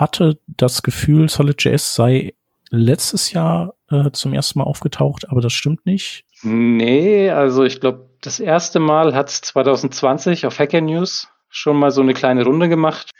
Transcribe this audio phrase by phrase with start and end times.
[0.00, 2.34] hatte das Gefühl, Solid.js sei
[2.70, 6.24] letztes Jahr äh, zum ersten Mal aufgetaucht, aber das stimmt nicht.
[6.42, 11.90] Nee, also ich glaube, das erste Mal hat es 2020 auf Hacker News schon mal
[11.90, 13.10] so eine kleine Runde gemacht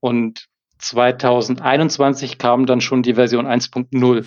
[0.00, 0.46] und
[0.78, 4.24] 2021 kam dann schon die Version 1.0.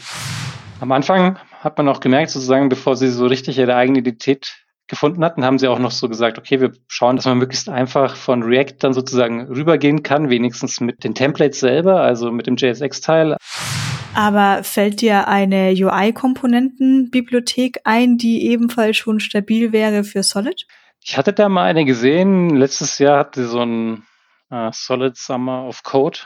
[0.79, 4.57] Am Anfang hat man auch gemerkt, sozusagen, bevor sie so richtig ihre eigene Identität
[4.89, 8.15] gefunden hatten, haben sie auch noch so gesagt, okay, wir schauen, dass man möglichst einfach
[8.15, 13.37] von React dann sozusagen rübergehen kann, wenigstens mit den Templates selber, also mit dem JSX-Teil.
[14.15, 20.65] Aber fällt dir eine UI-Komponenten-Bibliothek ein, die ebenfalls schon stabil wäre für Solid?
[21.03, 22.55] Ich hatte da mal eine gesehen.
[22.55, 24.03] Letztes Jahr hatte so ein
[24.51, 26.19] uh, Solid Summer of Code.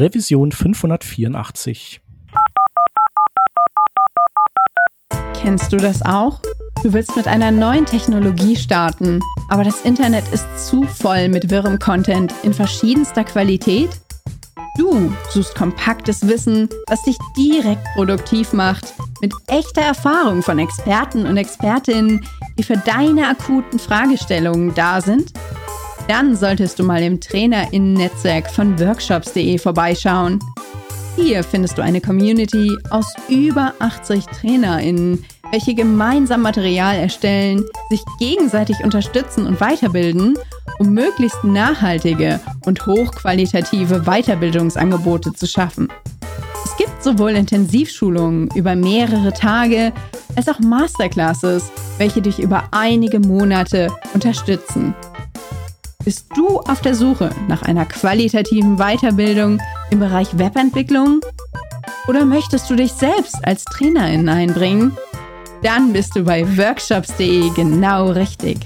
[0.00, 2.00] Revision 584.
[5.34, 6.40] Kennst du das auch?
[6.82, 9.20] Du willst mit einer neuen Technologie starten,
[9.50, 13.90] aber das Internet ist zu voll mit wirrem Content in verschiedenster Qualität?
[14.78, 21.36] Du suchst kompaktes Wissen, das dich direkt produktiv macht, mit echter Erfahrung von Experten und
[21.36, 22.24] Expertinnen,
[22.58, 25.34] die für deine akuten Fragestellungen da sind?
[26.10, 30.40] Dann solltest du mal im Trainerinnen-Netzwerk von workshops.de vorbeischauen.
[31.14, 38.82] Hier findest du eine Community aus über 80 Trainerinnen, welche gemeinsam Material erstellen, sich gegenseitig
[38.82, 40.36] unterstützen und weiterbilden,
[40.80, 45.92] um möglichst nachhaltige und hochqualitative Weiterbildungsangebote zu schaffen.
[46.64, 49.92] Es gibt sowohl Intensivschulungen über mehrere Tage
[50.34, 54.92] als auch Masterclasses, welche dich über einige Monate unterstützen.
[56.04, 59.60] Bist du auf der Suche nach einer qualitativen Weiterbildung
[59.90, 61.20] im Bereich Webentwicklung?
[62.08, 64.96] Oder möchtest du dich selbst als Trainerin einbringen?
[65.62, 68.58] Dann bist du bei workshops.de genau richtig.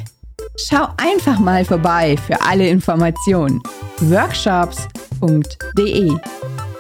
[0.57, 3.61] Schau einfach mal vorbei für alle Informationen.
[3.99, 6.13] workshops.de.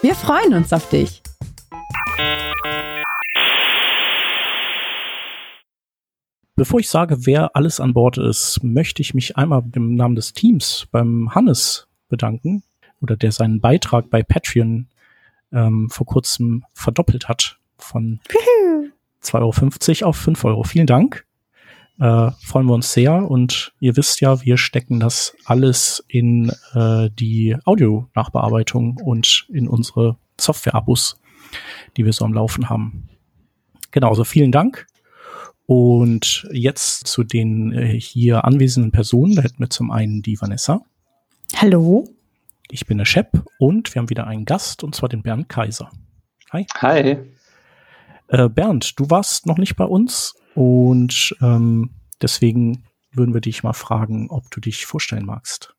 [0.03, 1.21] Wir freuen uns auf dich.
[6.57, 10.35] Bevor ich sage, wer alles an Bord ist, möchte ich mich einmal im Namen des
[10.35, 12.63] Teams beim Hannes bedanken
[13.01, 14.87] oder der seinen Beitrag bei Patreon
[15.53, 18.21] ähm, vor kurzem verdoppelt hat von
[19.21, 20.63] 2,50 Euro auf 5 Euro.
[20.63, 21.27] Vielen Dank.
[21.99, 27.11] Äh, freuen wir uns sehr und ihr wisst ja, wir stecken das alles in äh,
[27.11, 31.21] die Audio-Nachbearbeitung und in unsere Software-Abos,
[31.97, 33.09] die wir so am Laufen haben.
[33.91, 34.87] Genau, also vielen Dank.
[35.67, 39.37] Und jetzt zu den äh, hier anwesenden Personen.
[39.37, 40.83] Da hätten wir zum einen die Vanessa.
[41.57, 42.09] Hallo.
[42.71, 45.91] Ich bin der Shep und wir haben wieder einen Gast und zwar den Bernd Kaiser.
[46.51, 46.67] Hi.
[46.81, 47.19] Hi.
[48.29, 53.75] Äh, Bernd, du warst noch nicht bei uns und ähm, deswegen würden wir dich mal
[53.75, 55.75] fragen, ob du dich vorstellen magst.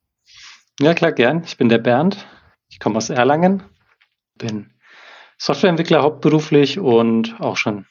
[0.80, 1.44] Ja, klar, gern.
[1.44, 2.26] Ich bin der Bernd.
[2.70, 3.64] Ich komme aus Erlangen,
[4.38, 4.72] bin
[5.38, 7.86] Softwareentwickler hauptberuflich und auch schon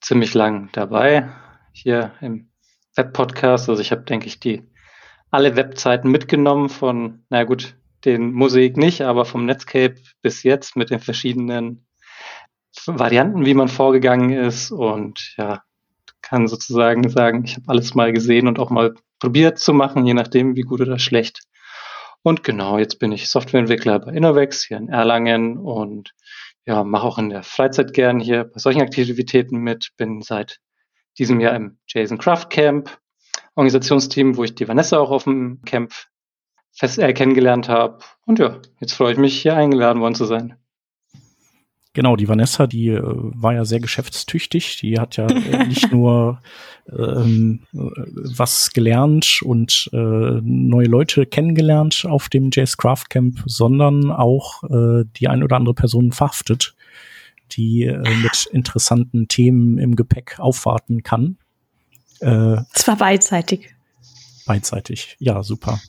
[0.00, 1.28] ziemlich lang dabei
[1.72, 2.48] hier im
[2.96, 3.68] Web-Podcast.
[3.68, 4.62] Also ich habe, denke ich, die
[5.30, 10.90] alle Webzeiten mitgenommen von, na gut, den Mosaik nicht, aber vom Netscape bis jetzt mit
[10.90, 11.86] den verschiedenen
[12.86, 15.62] Varianten, wie man vorgegangen ist und ja,
[16.22, 20.14] kann sozusagen sagen, ich habe alles mal gesehen und auch mal probiert zu machen, je
[20.14, 21.40] nachdem, wie gut oder schlecht.
[22.22, 26.12] Und genau, jetzt bin ich Softwareentwickler bei Innovex hier in Erlangen und
[26.66, 29.90] ja, mache auch in der Freizeit gern hier bei solchen Aktivitäten mit.
[29.96, 30.60] Bin seit
[31.18, 32.98] diesem Jahr im Jason Craft Camp,
[33.54, 35.94] Organisationsteam, wo ich die Vanessa auch auf dem Camp
[36.72, 38.00] fest äh, kennengelernt habe.
[38.26, 40.56] Und ja, jetzt freue ich mich, hier eingeladen worden zu sein.
[41.96, 44.76] Genau, die Vanessa, die äh, war ja sehr geschäftstüchtig.
[44.82, 46.42] Die hat ja äh, nicht nur
[46.94, 54.10] ähm, äh, was gelernt und äh, neue Leute kennengelernt auf dem JS Craft Camp, sondern
[54.10, 56.76] auch äh, die ein oder andere Person verhaftet,
[57.52, 61.38] die äh, mit interessanten Themen im Gepäck aufwarten kann.
[62.20, 63.74] Äh, Zwar beidseitig.
[64.44, 65.80] Beidseitig, ja, super.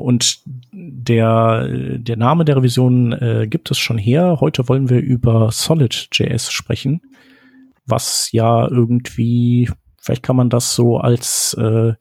[0.00, 0.40] Und
[0.72, 1.68] der,
[1.98, 4.38] der Name der Revision äh, gibt es schon her.
[4.40, 7.00] Heute wollen wir über Solid.js sprechen,
[7.86, 9.70] was ja irgendwie,
[10.00, 11.92] vielleicht kann man das so als äh,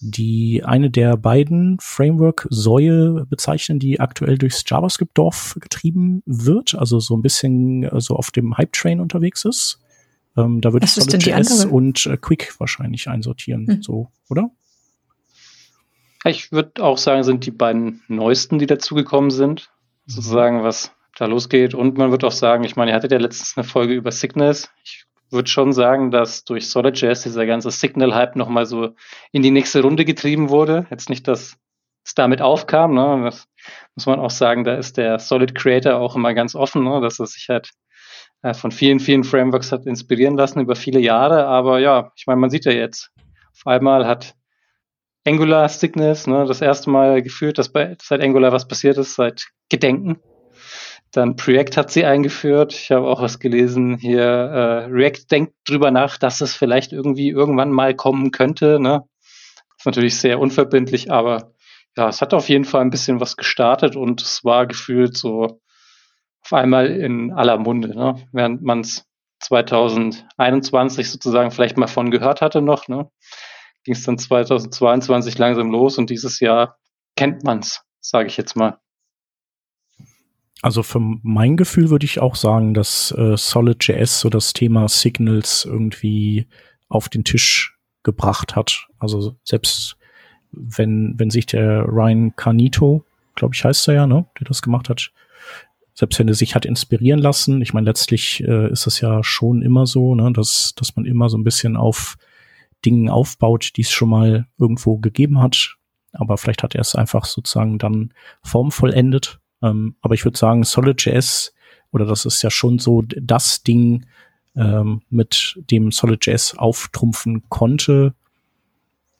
[0.00, 7.22] die eine der beiden Framework-Säue bezeichnen, die aktuell durchs JavaScript-Dorf getrieben wird, also so ein
[7.22, 9.80] bisschen so also auf dem Hype-Train unterwegs ist.
[10.36, 13.82] Ähm, da würde ich Solid.js und äh, Quick wahrscheinlich einsortieren, hm.
[13.82, 14.50] so, oder?
[16.24, 19.70] Ich würde auch sagen, sind die beiden neuesten, die dazugekommen sind,
[20.06, 20.12] mhm.
[20.12, 21.74] sozusagen, was da losgeht.
[21.74, 24.70] Und man wird auch sagen, ich meine, ihr hattet ja letztens eine Folge über Signals.
[24.84, 28.94] Ich würde schon sagen, dass durch Solid.js dieser ganze Signal-Hype nochmal so
[29.32, 30.86] in die nächste Runde getrieben wurde.
[30.90, 31.56] Jetzt nicht, dass
[32.04, 33.22] es damit aufkam, ne?
[33.24, 33.46] Das
[33.94, 37.00] muss man auch sagen, da ist der Solid Creator auch immer ganz offen, ne?
[37.00, 37.70] dass er sich halt
[38.42, 41.46] äh, von vielen, vielen Frameworks hat inspirieren lassen über viele Jahre.
[41.46, 43.10] Aber ja, ich meine, man sieht ja jetzt,
[43.54, 44.34] auf einmal hat
[45.26, 49.46] Angular Sickness, ne, das erste Mal geführt, dass bei, seit Angular was passiert ist, seit
[49.70, 50.18] Gedenken.
[51.12, 52.74] Dann Preact hat sie eingeführt.
[52.74, 54.22] Ich habe auch was gelesen hier.
[54.22, 58.80] Äh, React denkt drüber nach, dass es vielleicht irgendwie irgendwann mal kommen könnte.
[58.80, 59.04] Ne?
[59.78, 61.52] Ist natürlich sehr unverbindlich, aber
[61.96, 65.60] ja, es hat auf jeden Fall ein bisschen was gestartet und es war gefühlt so
[66.42, 68.16] auf einmal in aller Munde, ne?
[68.32, 69.06] während man es
[69.40, 72.88] 2021 sozusagen vielleicht mal von gehört hatte noch.
[72.88, 73.08] Ne?
[73.84, 76.78] Ging es dann 2022 langsam los und dieses Jahr
[77.16, 78.78] kennt man's, sage ich jetzt mal.
[80.62, 85.66] Also für mein Gefühl würde ich auch sagen, dass äh, Solid.js so das Thema Signals
[85.66, 86.46] irgendwie
[86.88, 88.86] auf den Tisch gebracht hat.
[88.98, 89.98] Also selbst
[90.52, 93.04] wenn, wenn sich der Ryan Carnito,
[93.34, 95.12] glaube ich heißt er ja, ne, der das gemacht hat,
[95.92, 99.62] selbst wenn er sich hat inspirieren lassen, ich meine, letztlich äh, ist es ja schon
[99.62, 102.16] immer so, ne, dass, dass man immer so ein bisschen auf
[102.84, 105.76] Dingen aufbaut, die es schon mal irgendwo gegeben hat.
[106.12, 109.40] Aber vielleicht hat er es einfach sozusagen dann formvollendet.
[109.62, 111.54] Ähm, aber ich würde sagen, Solid.js,
[111.92, 114.06] oder das ist ja schon so das Ding,
[114.56, 118.14] ähm, mit dem Solid.js auftrumpfen konnte.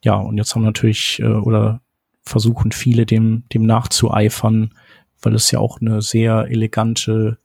[0.03, 1.81] Ja, und jetzt haben natürlich, äh, oder
[2.23, 4.75] versuchen viele dem, dem nachzueifern,
[5.23, 7.39] weil es ja auch eine sehr elegante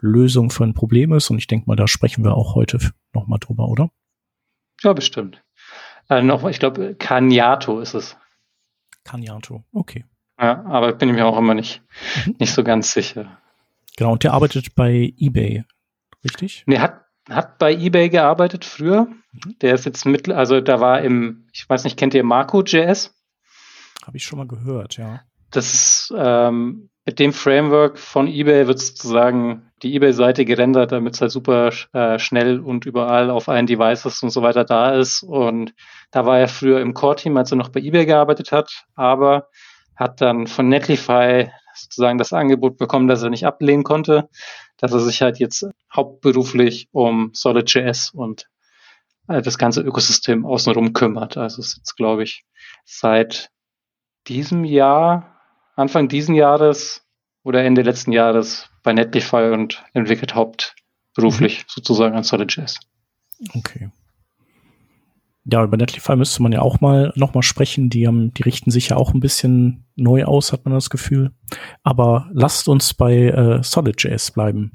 [0.00, 1.30] Lösung für ein Problem ist.
[1.30, 2.78] Und ich denke mal, da sprechen wir auch heute
[3.12, 3.90] nochmal drüber, oder?
[4.82, 5.42] Ja, bestimmt.
[6.10, 8.16] Äh, noch, ich glaube, Cagnato ist es.
[9.04, 10.04] Cagnato, okay.
[10.38, 11.82] Ja, aber bin ich mir auch immer nicht,
[12.26, 12.36] mhm.
[12.40, 13.38] nicht so ganz sicher.
[13.96, 15.64] Genau, und der arbeitet bei eBay,
[16.24, 16.64] richtig?
[16.66, 19.06] Nee, hat, hat bei eBay gearbeitet früher.
[19.32, 19.58] Mhm.
[19.60, 23.14] Der ist jetzt mit, also da war im, ich weiß nicht, kennt ihr Marco.js?
[24.04, 25.20] Habe ich schon mal gehört, ja.
[25.50, 31.20] Das ist ähm, mit dem Framework von eBay wird sozusagen die eBay-Seite gerendert, damit es
[31.20, 35.22] halt super äh, schnell und überall auf allen Devices und so weiter da ist.
[35.22, 35.74] Und
[36.10, 39.48] da war er früher im Core-Team, als er noch bei eBay gearbeitet hat, aber
[39.96, 44.28] hat dann von Netlify sozusagen das Angebot bekommen, dass er nicht ablehnen konnte,
[44.76, 48.48] dass er sich halt jetzt hauptberuflich um Solid.js und
[49.28, 51.36] äh, das ganze Ökosystem außenrum kümmert.
[51.36, 52.44] Also ist jetzt, glaube ich,
[52.84, 53.50] seit
[54.26, 55.40] diesem Jahr
[55.76, 57.06] Anfang diesen Jahres
[57.42, 61.64] oder Ende letzten Jahres bei Netlify und entwickelt hauptberuflich mhm.
[61.68, 62.80] sozusagen an SolidJS.
[63.54, 63.90] Okay.
[65.44, 67.90] Ja, über Netlify müsste man ja auch mal noch mal sprechen.
[67.90, 71.32] Die haben, die richten sich ja auch ein bisschen neu aus, hat man das Gefühl.
[71.82, 74.72] Aber lasst uns bei äh, SolidJS bleiben.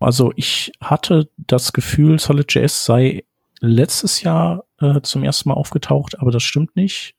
[0.00, 3.24] Also ich hatte das Gefühl, SolidJS sei
[3.60, 7.14] letztes Jahr äh, zum ersten Mal aufgetaucht, aber das stimmt nicht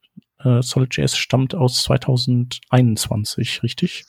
[0.45, 4.05] äh, SolidJS stammt aus 2021, richtig?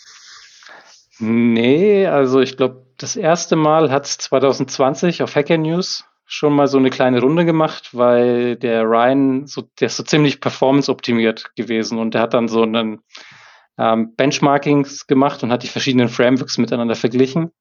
[1.18, 6.66] Nee, also ich glaube, das erste Mal hat es 2020 auf Hacker News schon mal
[6.66, 11.98] so eine kleine Runde gemacht, weil der Ryan, so, der ist so ziemlich performance-optimiert gewesen
[11.98, 13.00] und der hat dann so einen
[13.78, 17.52] ähm, Benchmarkings gemacht und hat die verschiedenen Frameworks miteinander verglichen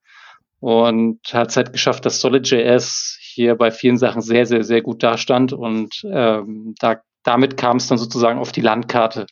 [0.60, 5.04] und hat es halt geschafft, dass SolidJS hier bei vielen Sachen sehr, sehr, sehr gut
[5.04, 9.26] dastand und ähm, da damit kam es dann sozusagen auf die Landkarte.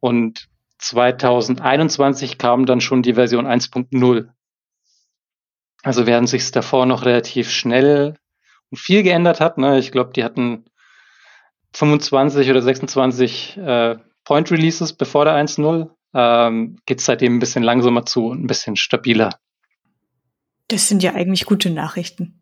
[0.00, 0.48] Und
[0.78, 4.28] 2021 kam dann schon die Version 1.0.
[5.84, 8.16] Also während sich davor noch relativ schnell
[8.74, 10.64] viel geändert hat, ne, ich glaube, die hatten
[11.74, 17.62] 25 oder 26 äh, Point Releases bevor der 1.0, ähm, geht es seitdem ein bisschen
[17.62, 19.38] langsamer zu und ein bisschen stabiler.
[20.68, 22.40] Das sind ja eigentlich gute Nachrichten.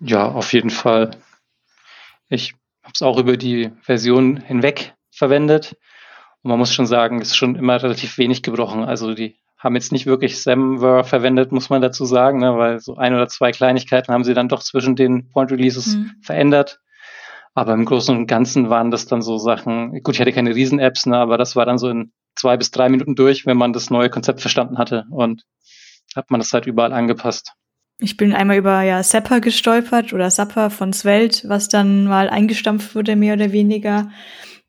[0.00, 1.16] Ja, auf jeden Fall.
[2.28, 5.76] Ich habe es auch über die Version hinweg verwendet.
[6.42, 8.84] Und man muss schon sagen, es ist schon immer relativ wenig gebrochen.
[8.84, 12.96] Also die haben jetzt nicht wirklich Semver verwendet, muss man dazu sagen, ne, weil so
[12.96, 16.12] ein oder zwei Kleinigkeiten haben sie dann doch zwischen den Point Releases mhm.
[16.20, 16.80] verändert.
[17.54, 21.06] Aber im Großen und Ganzen waren das dann so Sachen, gut, ich hatte keine Riesen-Apps,
[21.06, 23.90] ne, aber das war dann so in zwei bis drei Minuten durch, wenn man das
[23.90, 25.44] neue Konzept verstanden hatte und
[26.14, 27.54] hat man das halt überall angepasst.
[28.00, 32.94] Ich bin einmal über ja Zapper gestolpert oder Zapper von Svelte, was dann mal eingestampft
[32.94, 34.10] wurde, mehr oder weniger.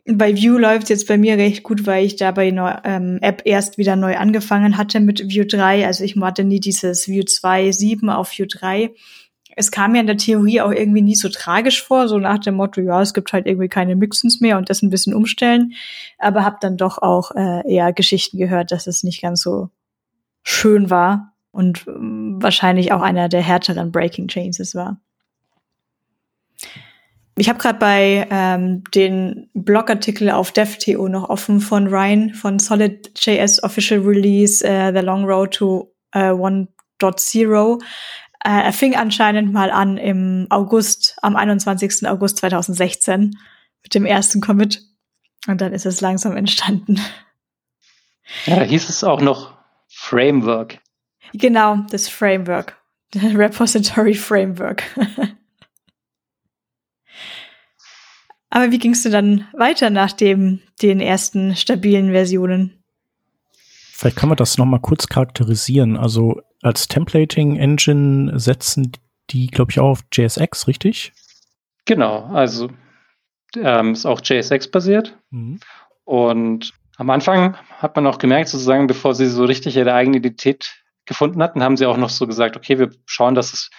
[0.08, 3.42] Bei Vue läuft jetzt bei mir recht gut, weil ich da bei der ähm, App
[3.44, 5.88] erst wieder neu angefangen hatte mit Vue 3.
[5.88, 8.92] Also ich hatte nie dieses Vue 2.7 auf Vue 3.
[9.56, 12.56] es kam mir in der Theorie auch irgendwie nie so tragisch vor, so nach dem
[12.56, 15.74] Motto, ja, es gibt halt irgendwie keine Mixens mehr und das ein bisschen umstellen.
[16.20, 19.70] Aber habe dann doch auch äh, eher Geschichten gehört, dass es nicht ganz so
[20.44, 25.00] schön war und ähm, wahrscheinlich auch einer der härteren Breaking Changes war.
[27.38, 33.62] Ich habe gerade bei ähm, den Blogartikel auf DevTO noch offen von Ryan von Solid.js
[33.62, 37.74] Official Release uh, The Long Road to uh, äh, 1.0.
[37.74, 37.80] Uh,
[38.42, 42.08] er fing anscheinend mal an im August, am 21.
[42.08, 43.38] August 2016
[43.84, 44.82] mit dem ersten Commit.
[45.48, 47.02] Und dann ist es langsam entstanden.
[48.46, 49.54] Ja, da hieß es auch noch
[49.90, 50.80] Framework.
[51.34, 52.78] Genau, das Framework.
[53.14, 54.84] Repository Framework.
[58.56, 62.82] Aber wie gingst du dann weiter nach dem, den ersten stabilen Versionen?
[63.92, 65.98] Vielleicht kann man das noch mal kurz charakterisieren.
[65.98, 68.94] Also als Templating Engine setzen
[69.30, 71.12] die, glaube ich, auch auf JSX, richtig?
[71.84, 72.70] Genau, also
[73.58, 75.18] ähm, ist auch JSX basiert.
[75.32, 75.60] Mhm.
[76.06, 80.82] Und am Anfang hat man auch gemerkt, sozusagen, bevor sie so richtig ihre eigene Identität
[81.04, 83.70] gefunden hatten, haben sie auch noch so gesagt, okay, wir schauen, dass es,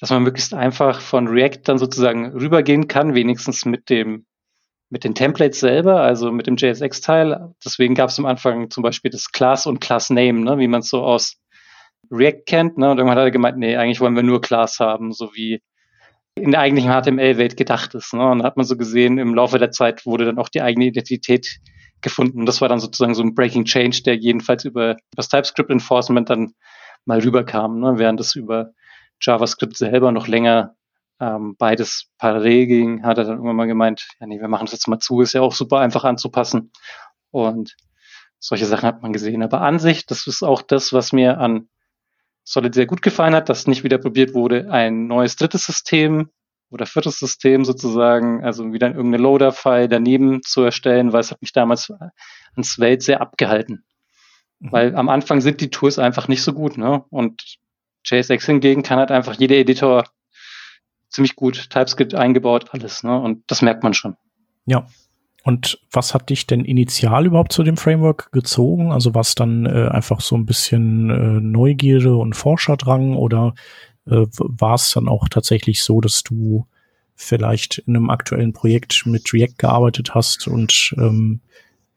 [0.00, 4.26] dass man möglichst einfach von React dann sozusagen rübergehen kann, wenigstens mit dem,
[4.90, 7.52] mit den Templates selber, also mit dem JSX-Teil.
[7.64, 10.80] Deswegen gab es am Anfang zum Beispiel das Class und Class Name, ne, wie man
[10.80, 11.36] es so aus
[12.10, 12.90] React kennt, ne?
[12.90, 15.60] Und irgendwann hat er gemeint, nee, eigentlich wollen wir nur Class haben, so wie
[16.42, 18.14] in der eigentlichen HTML-Welt gedacht ist.
[18.14, 18.26] Ne?
[18.26, 20.86] Und da hat man so gesehen, im Laufe der Zeit wurde dann auch die eigene
[20.86, 21.58] Identität
[22.00, 22.46] gefunden.
[22.46, 26.52] Das war dann sozusagen so ein Breaking Change, der jedenfalls über das TypeScript Enforcement dann
[27.04, 27.94] mal rüberkam, ne?
[27.96, 28.70] während es über
[29.20, 30.74] JavaScript selber noch länger
[31.20, 34.72] ähm, beides parallel ging, hat er dann irgendwann mal gemeint, ja nee, wir machen das
[34.72, 36.72] jetzt mal zu, ist ja auch super einfach anzupassen.
[37.30, 37.76] Und
[38.38, 39.42] solche Sachen hat man gesehen.
[39.42, 41.68] Aber an sich, das ist auch das, was mir an
[42.44, 46.30] Solid sehr gut gefallen hat, dass nicht wieder probiert wurde, ein neues drittes System
[46.70, 51.52] oder viertes System sozusagen, also wieder irgendeine Loader-File daneben zu erstellen, weil es hat mich
[51.52, 51.92] damals
[52.54, 53.84] ans Welt sehr abgehalten.
[54.60, 54.72] Mhm.
[54.72, 57.04] Weil am Anfang sind die Tools einfach nicht so gut, ne?
[57.10, 57.58] Und
[58.04, 60.04] JSX hingegen kann halt einfach jeder Editor
[61.08, 63.20] ziemlich gut TypeScript eingebaut, alles, ne?
[63.20, 64.16] Und das merkt man schon.
[64.66, 64.86] Ja.
[65.44, 68.92] Und was hat dich denn initial überhaupt zu dem Framework gezogen?
[68.92, 73.54] Also was dann äh, einfach so ein bisschen äh, Neugierde und Forscherdrang oder
[74.06, 76.66] äh, war es dann auch tatsächlich so, dass du
[77.14, 81.40] vielleicht in einem aktuellen Projekt mit React gearbeitet hast und ähm,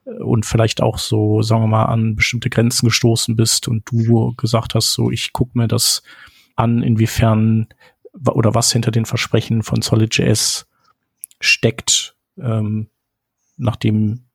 [0.05, 4.75] und vielleicht auch so, sagen wir mal, an bestimmte Grenzen gestoßen bist und du gesagt
[4.75, 6.03] hast, so ich gucke mir das
[6.55, 7.67] an, inwiefern
[8.13, 10.67] oder was hinter den Versprechen von SolidJS
[11.39, 12.89] steckt, ähm,
[13.57, 14.25] nachdem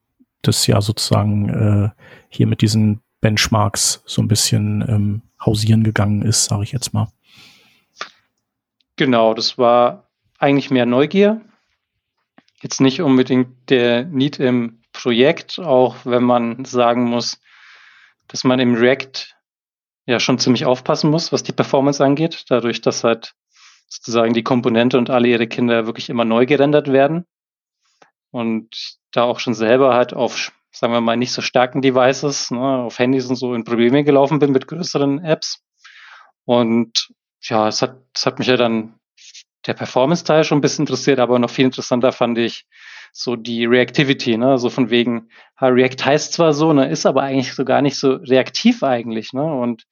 [0.42, 1.90] das ja sozusagen äh,
[2.28, 7.08] hier mit diesen Benchmarks so ein bisschen ähm, hausieren gegangen ist, sage ich jetzt mal.
[8.96, 10.08] Genau, das war
[10.38, 11.40] eigentlich mehr Neugier.
[12.62, 17.38] Jetzt nicht unbedingt der Need im Projekt, auch wenn man sagen muss,
[18.28, 19.34] dass man im React
[20.06, 23.34] ja schon ziemlich aufpassen muss, was die Performance angeht, dadurch, dass halt
[23.88, 27.26] sozusagen die Komponente und alle ihre Kinder wirklich immer neu gerendert werden.
[28.30, 32.78] Und da auch schon selber halt auf, sagen wir mal, nicht so starken Devices, ne,
[32.78, 35.62] auf Handys und so in Probleme gelaufen bin mit größeren Apps.
[36.44, 37.12] Und
[37.42, 38.98] ja, es hat, es hat mich ja dann
[39.66, 42.66] der Performance-Teil schon ein bisschen interessiert, aber noch viel interessanter fand ich
[43.18, 44.58] so die Reactivity, ne?
[44.58, 45.30] So von wegen,
[45.60, 49.42] React heißt zwar so, ne, ist aber eigentlich so gar nicht so reaktiv eigentlich, ne?
[49.42, 49.84] Und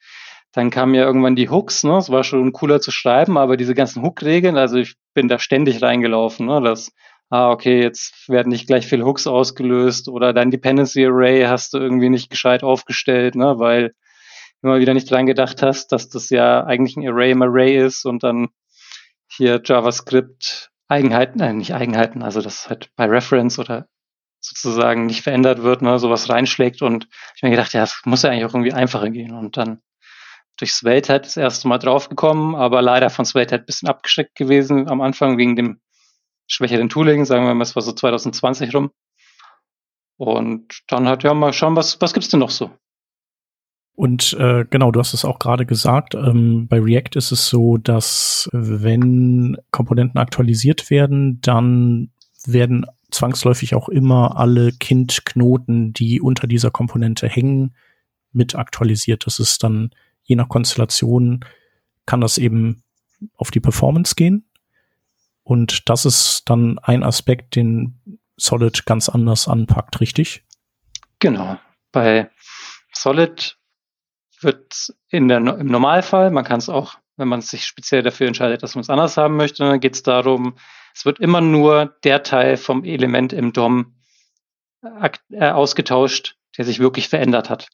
[0.53, 1.97] dann kamen ja irgendwann die Hooks, ne?
[1.97, 5.81] Es war schon cooler zu schreiben, aber diese ganzen Hook-Regeln, also ich bin da ständig
[5.81, 6.61] reingelaufen, ne?
[6.61, 6.93] Das,
[7.31, 11.79] ah, okay, jetzt werden nicht gleich viele Hooks ausgelöst oder dein Dependency Array hast du
[11.79, 13.55] irgendwie nicht gescheit aufgestellt, ne?
[13.59, 13.95] Weil
[14.63, 18.05] immer wieder nicht dran gedacht hast, dass das ja eigentlich ein Array im Array ist
[18.05, 18.49] und dann
[19.29, 23.89] hier JavaScript Eigenheiten, nein, nicht Eigenheiten, also das halt bei Reference oder
[24.41, 28.31] sozusagen nicht verändert wird, ne, sowas reinschlägt und ich mir gedacht, ja, es muss ja
[28.31, 29.81] eigentlich auch irgendwie einfacher gehen und dann
[30.59, 35.01] durch Svelte das erste Mal draufgekommen, aber leider von Svelte ein bisschen abgeschreckt gewesen am
[35.01, 35.81] Anfang wegen dem
[36.47, 38.91] schwächeren Tooling, sagen wir mal, es war so 2020 rum.
[40.17, 42.71] Und dann hat ja mal schauen, was, was gibt's denn noch so?
[43.95, 47.77] Und äh, genau, du hast es auch gerade gesagt, ähm, bei React ist es so,
[47.77, 52.11] dass wenn Komponenten aktualisiert werden, dann
[52.45, 57.77] werden zwangsläufig auch immer alle Kindknoten, die unter dieser Komponente hängen,
[58.33, 59.27] mit aktualisiert.
[59.27, 59.91] Das ist dann
[60.25, 61.45] je nach Konstellation
[62.07, 62.83] kann das eben
[63.37, 64.51] auf die Performance gehen.
[65.43, 68.01] Und das ist dann ein Aspekt, den
[68.37, 70.45] Solid ganz anders anpackt, richtig?
[71.21, 71.59] Genau.
[71.93, 72.31] Bei
[72.93, 73.57] Solid
[74.45, 78.63] wird in der, im Normalfall, man kann es auch wenn man sich speziell dafür entscheidet,
[78.63, 80.57] dass man es anders haben möchte, dann geht es darum,
[80.95, 83.95] es wird immer nur der Teil vom Element im DOM
[84.83, 87.69] äh, ausgetauscht, der sich wirklich verändert hat.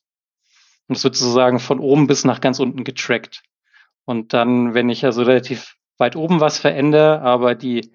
[0.89, 3.43] Und es wird sozusagen von oben bis nach ganz unten getrackt.
[4.05, 7.93] Und dann, wenn ich also relativ weit oben was verändere, aber die,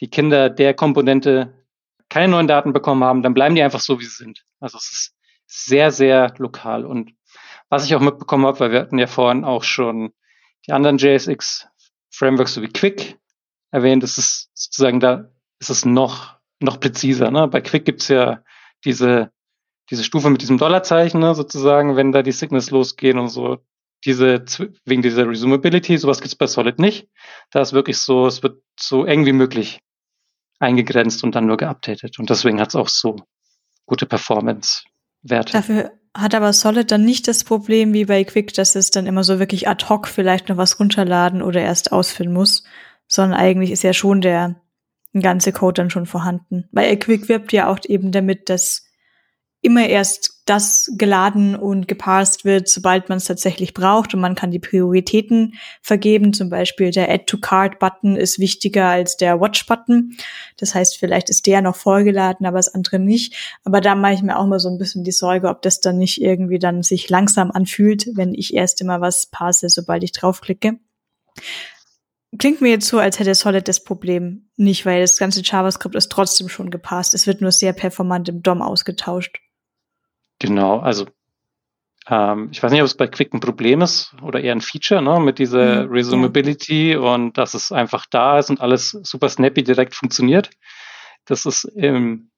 [0.00, 1.64] die Kinder der Komponente
[2.08, 4.44] keine neuen Daten bekommen haben, dann bleiben die einfach so, wie sie sind.
[4.60, 5.14] Also es ist
[5.46, 6.84] sehr, sehr lokal.
[6.84, 7.12] Und
[7.68, 10.12] was ich auch mitbekommen habe, weil wir hatten ja vorhin auch schon
[10.66, 13.18] die anderen JSX-Frameworks sowie Quick
[13.70, 17.30] erwähnt, es ist sozusagen da ist es noch, noch präziser.
[17.30, 17.48] Ne?
[17.48, 18.42] Bei Quick gibt's ja
[18.84, 19.30] diese,
[19.90, 23.58] diese Stufe mit diesem Dollarzeichen, ne, sozusagen, wenn da die Signals losgehen und so.
[24.04, 24.44] Diese,
[24.84, 27.08] wegen dieser Resumability, sowas gibt's bei Solid nicht.
[27.50, 29.80] Da ist wirklich so, es wird so eng wie möglich
[30.58, 32.18] eingegrenzt und dann nur geupdatet.
[32.18, 33.16] Und deswegen hat's auch so
[33.86, 35.52] gute Performance-Werte.
[35.52, 39.24] Dafür hat aber Solid dann nicht das Problem wie bei Quick, dass es dann immer
[39.24, 42.64] so wirklich ad hoc vielleicht noch was runterladen oder erst ausführen muss,
[43.06, 44.56] sondern eigentlich ist ja schon der
[45.12, 46.68] ganze Code dann schon vorhanden.
[46.72, 48.85] Weil Quick wirbt ja auch eben damit, dass
[49.66, 54.52] immer erst das geladen und geparst wird, sobald man es tatsächlich braucht und man kann
[54.52, 56.32] die Prioritäten vergeben.
[56.32, 60.16] Zum Beispiel der Add-to-Card-Button ist wichtiger als der Watch-Button.
[60.56, 63.58] Das heißt, vielleicht ist der noch vorgeladen, aber das andere nicht.
[63.64, 65.98] Aber da mache ich mir auch mal so ein bisschen die Sorge, ob das dann
[65.98, 70.78] nicht irgendwie dann sich langsam anfühlt, wenn ich erst immer was parse, sobald ich draufklicke.
[72.38, 76.12] Klingt mir jetzt so, als hätte Solid das Problem nicht, weil das ganze JavaScript ist
[76.12, 77.14] trotzdem schon gepasst.
[77.14, 79.40] Es wird nur sehr performant im DOM ausgetauscht.
[80.38, 81.06] Genau, also
[82.08, 85.02] ähm, ich weiß nicht, ob es bei Quick ein Problem ist oder eher ein Feature,
[85.02, 86.98] ne, mit dieser mhm, Resumability ja.
[87.00, 90.50] und dass es einfach da ist und alles super snappy direkt funktioniert.
[91.24, 92.30] Das ist im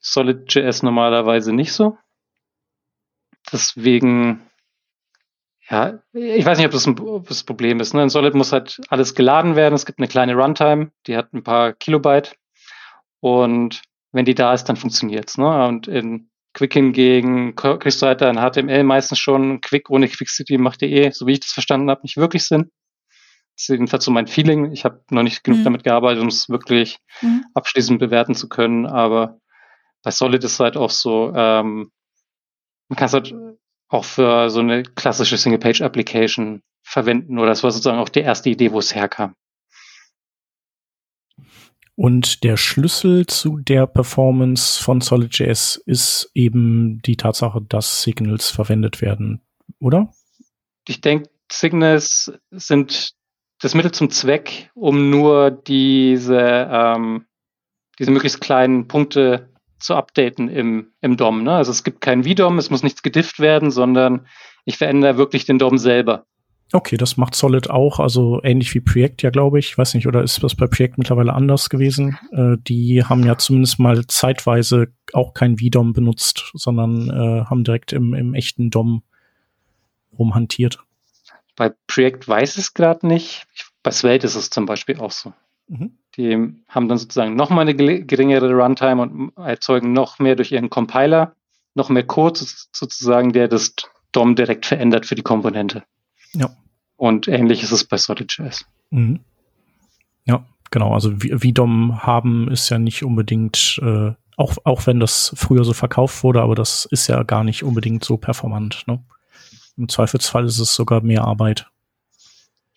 [0.00, 1.96] Solid.js normalerweise nicht so.
[3.50, 4.42] Deswegen,
[5.68, 7.94] ja, ich weiß nicht, ob das ein ob das Problem ist.
[7.94, 8.02] Ne?
[8.02, 9.74] In Solid muss halt alles geladen werden.
[9.74, 12.36] Es gibt eine kleine Runtime, die hat ein paar Kilobyte.
[13.20, 15.38] Und wenn die da ist, dann funktioniert's.
[15.38, 15.66] Ne?
[15.66, 19.60] Und in Quick hingegen kriegst du halt dann HTML meistens schon.
[19.60, 22.44] Quick ohne Quick City macht dir eh, so wie ich das verstanden habe, nicht wirklich
[22.44, 22.70] Sinn.
[23.54, 24.72] Das ist jedenfalls so mein Feeling.
[24.72, 25.64] Ich habe noch nicht genug mhm.
[25.64, 27.44] damit gearbeitet, um es wirklich mhm.
[27.52, 28.86] abschließend bewerten zu können.
[28.86, 29.38] Aber
[30.02, 31.90] bei Solid ist es halt auch so, ähm,
[32.88, 33.34] man kann es halt
[33.88, 37.38] auch für so eine klassische Single-Page-Application verwenden.
[37.38, 39.34] Oder das war sozusagen auch die erste Idee, wo es herkam.
[41.96, 49.00] Und der Schlüssel zu der Performance von SolidJS ist eben die Tatsache, dass Signals verwendet
[49.00, 49.40] werden,
[49.80, 50.12] oder?
[50.86, 53.14] Ich denke, Signals sind
[53.60, 57.24] das Mittel zum Zweck, um nur diese, ähm,
[57.98, 61.42] diese möglichst kleinen Punkte zu updaten im, im DOM.
[61.42, 61.52] Ne?
[61.52, 64.26] Also es gibt kein VDOM, es muss nichts gedifft werden, sondern
[64.66, 66.26] ich verändere wirklich den DOM selber.
[66.72, 69.78] Okay, das macht Solid auch, also ähnlich wie Projekt ja, glaube ich.
[69.78, 72.18] Weiß nicht, oder ist das bei Projekt mittlerweile anders gewesen?
[72.32, 77.92] Äh, die haben ja zumindest mal zeitweise auch kein VDOM benutzt, sondern äh, haben direkt
[77.92, 79.02] im, im echten DOM
[80.18, 80.80] rumhantiert.
[81.54, 83.46] Bei Projekt weiß es gerade nicht.
[83.84, 85.32] Bei Svelte ist es zum Beispiel auch so.
[85.68, 85.92] Mhm.
[86.16, 86.32] Die
[86.68, 91.34] haben dann sozusagen noch mal eine geringere Runtime und erzeugen noch mehr durch ihren Compiler,
[91.74, 92.40] noch mehr Code
[92.72, 93.74] sozusagen, der das
[94.12, 95.84] DOM direkt verändert für die Komponente.
[96.32, 96.50] Ja.
[96.96, 98.64] Und ähnlich ist es bei Solid.js.
[98.90, 99.20] Mhm.
[100.24, 100.94] Ja, genau.
[100.94, 106.22] Also VDOM haben ist ja nicht unbedingt, äh, auch, auch wenn das früher so verkauft
[106.22, 108.84] wurde, aber das ist ja gar nicht unbedingt so performant.
[108.86, 109.02] Ne?
[109.76, 111.66] Im Zweifelsfall ist es sogar mehr Arbeit.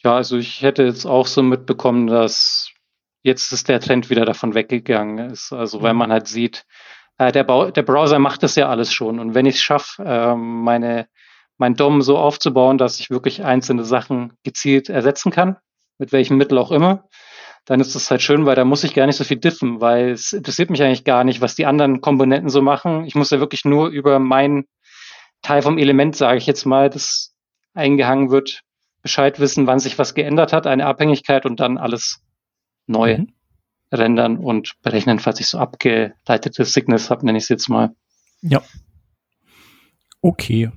[0.04, 2.72] Ja, also ich hätte jetzt auch so mitbekommen, dass
[3.22, 5.52] jetzt ist der Trend wieder davon weggegangen ist.
[5.52, 6.00] Also weil mhm.
[6.00, 6.66] man halt sieht,
[7.18, 9.20] äh, der, der Browser macht das ja alles schon.
[9.20, 11.08] Und wenn ich es schaffe, äh, meine
[11.60, 15.58] mein DOM so aufzubauen, dass ich wirklich einzelne Sachen gezielt ersetzen kann,
[15.98, 17.08] mit welchem Mittel auch immer,
[17.66, 20.12] dann ist das halt schön, weil da muss ich gar nicht so viel diffen, weil
[20.12, 23.06] es interessiert mich eigentlich gar nicht, was die anderen Komponenten so machen.
[23.06, 24.66] Ich muss ja wirklich nur über mein
[25.42, 27.36] Teil vom Element, sage ich jetzt mal, das
[27.74, 28.62] eingehangen wird,
[29.02, 32.22] Bescheid wissen, wann sich was geändert hat, eine Abhängigkeit und dann alles
[32.88, 33.34] neu mhm.
[33.92, 37.92] rendern und berechnen, falls ich so abgeleitete Signals habe, nenne ich es jetzt mal.
[38.42, 38.62] Ja.
[40.22, 40.72] Okay,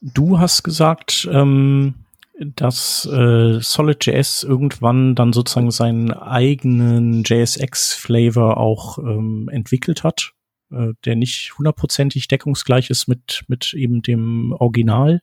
[0.00, 1.94] Du hast gesagt, ähm,
[2.38, 10.32] dass äh, Solid.js irgendwann dann sozusagen seinen eigenen JSX-Flavor auch ähm, entwickelt hat,
[10.72, 15.20] äh, der nicht hundertprozentig deckungsgleich ist mit, mit eben dem Original.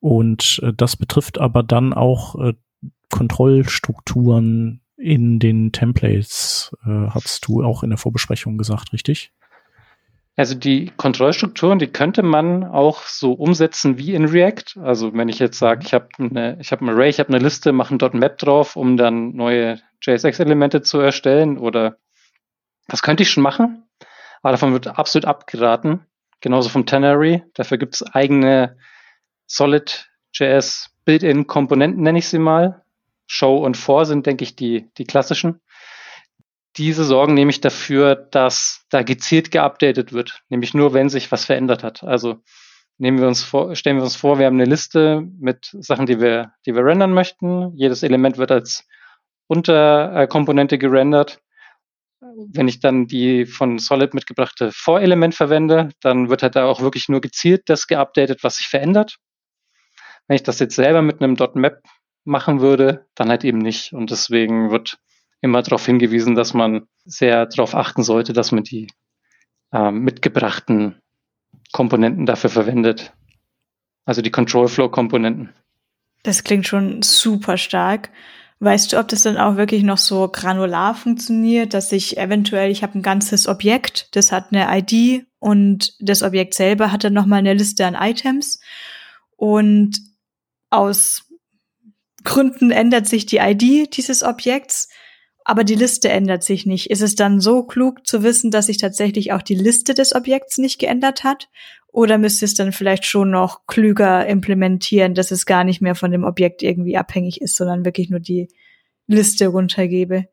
[0.00, 2.54] Und äh, das betrifft aber dann auch äh,
[3.10, 9.32] Kontrollstrukturen in den Templates, äh, hast du auch in der Vorbesprechung gesagt, richtig?
[10.38, 14.80] Also die Kontrollstrukturen, die könnte man auch so umsetzen wie in React.
[14.80, 17.42] Also wenn ich jetzt sage, ich habe eine, ich habe ein Array, ich habe eine
[17.42, 21.96] Liste, mache ein .map drauf, um dann neue JSX-Elemente zu erstellen oder
[22.86, 23.82] das könnte ich schon machen,
[24.40, 26.06] aber davon wird absolut abgeraten.
[26.40, 27.42] Genauso vom Tannery.
[27.54, 28.76] Dafür gibt es eigene
[29.48, 32.84] Solid.js Build-in-Komponenten, nenne ich sie mal.
[33.26, 35.60] Show und For sind, denke ich, die, die klassischen
[36.76, 41.82] diese sorgen nämlich dafür, dass da gezielt geupdatet wird, nämlich nur, wenn sich was verändert
[41.82, 42.04] hat.
[42.04, 42.42] Also
[42.98, 46.20] nehmen wir uns vor, stellen wir uns vor, wir haben eine Liste mit Sachen, die
[46.20, 47.72] wir, die wir rendern möchten.
[47.74, 48.86] Jedes Element wird als
[49.46, 51.40] Unterkomponente gerendert.
[52.20, 57.08] Wenn ich dann die von Solid mitgebrachte Vorelement verwende, dann wird halt da auch wirklich
[57.08, 59.16] nur gezielt das geupdatet, was sich verändert.
[60.26, 61.82] Wenn ich das jetzt selber mit einem .map
[62.24, 63.92] machen würde, dann halt eben nicht.
[63.92, 64.98] Und deswegen wird
[65.40, 68.88] immer darauf hingewiesen, dass man sehr darauf achten sollte, dass man die
[69.72, 71.00] äh, mitgebrachten
[71.72, 73.12] Komponenten dafür verwendet.
[74.04, 75.50] Also die Control Flow Komponenten.
[76.22, 78.10] Das klingt schon super stark.
[78.60, 82.82] Weißt du, ob das dann auch wirklich noch so granular funktioniert, dass ich eventuell, ich
[82.82, 87.38] habe ein ganzes Objekt, das hat eine ID und das Objekt selber hat dann nochmal
[87.38, 88.60] eine Liste an Items
[89.36, 90.00] und
[90.70, 91.26] aus
[92.24, 94.88] Gründen ändert sich die ID dieses Objekts
[95.48, 96.90] aber die Liste ändert sich nicht.
[96.90, 100.58] Ist es dann so klug zu wissen, dass sich tatsächlich auch die Liste des Objekts
[100.58, 101.48] nicht geändert hat?
[101.86, 106.10] Oder müsste es dann vielleicht schon noch klüger implementieren, dass es gar nicht mehr von
[106.10, 108.48] dem Objekt irgendwie abhängig ist, sondern wirklich nur die
[109.06, 110.28] Liste runtergebe?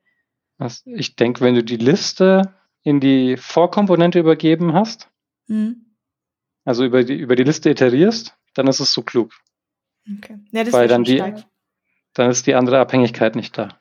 [0.58, 5.10] Also ich denke, wenn du die Liste in die Vorkomponente übergeben hast,
[5.48, 5.96] mhm.
[6.66, 9.32] also über die, über die Liste iterierst, dann ist es so klug.
[10.18, 10.40] Okay.
[10.52, 11.24] Ja, Weil dann die,
[12.14, 13.80] dann ist die andere Abhängigkeit nicht da.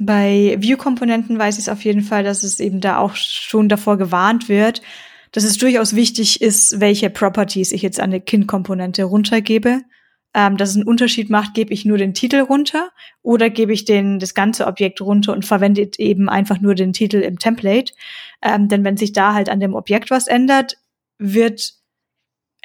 [0.00, 3.96] Bei View-Komponenten weiß ich es auf jeden Fall, dass es eben da auch schon davor
[3.96, 4.82] gewarnt wird,
[5.32, 9.82] dass es durchaus wichtig ist, welche Properties ich jetzt an eine Kind-Komponente runtergebe.
[10.36, 12.90] Ähm, dass es einen Unterschied macht, gebe ich nur den Titel runter
[13.22, 17.18] oder gebe ich den, das ganze Objekt runter und verwende eben einfach nur den Titel
[17.18, 17.92] im Template.
[18.42, 20.76] Ähm, denn wenn sich da halt an dem Objekt was ändert,
[21.18, 21.74] wird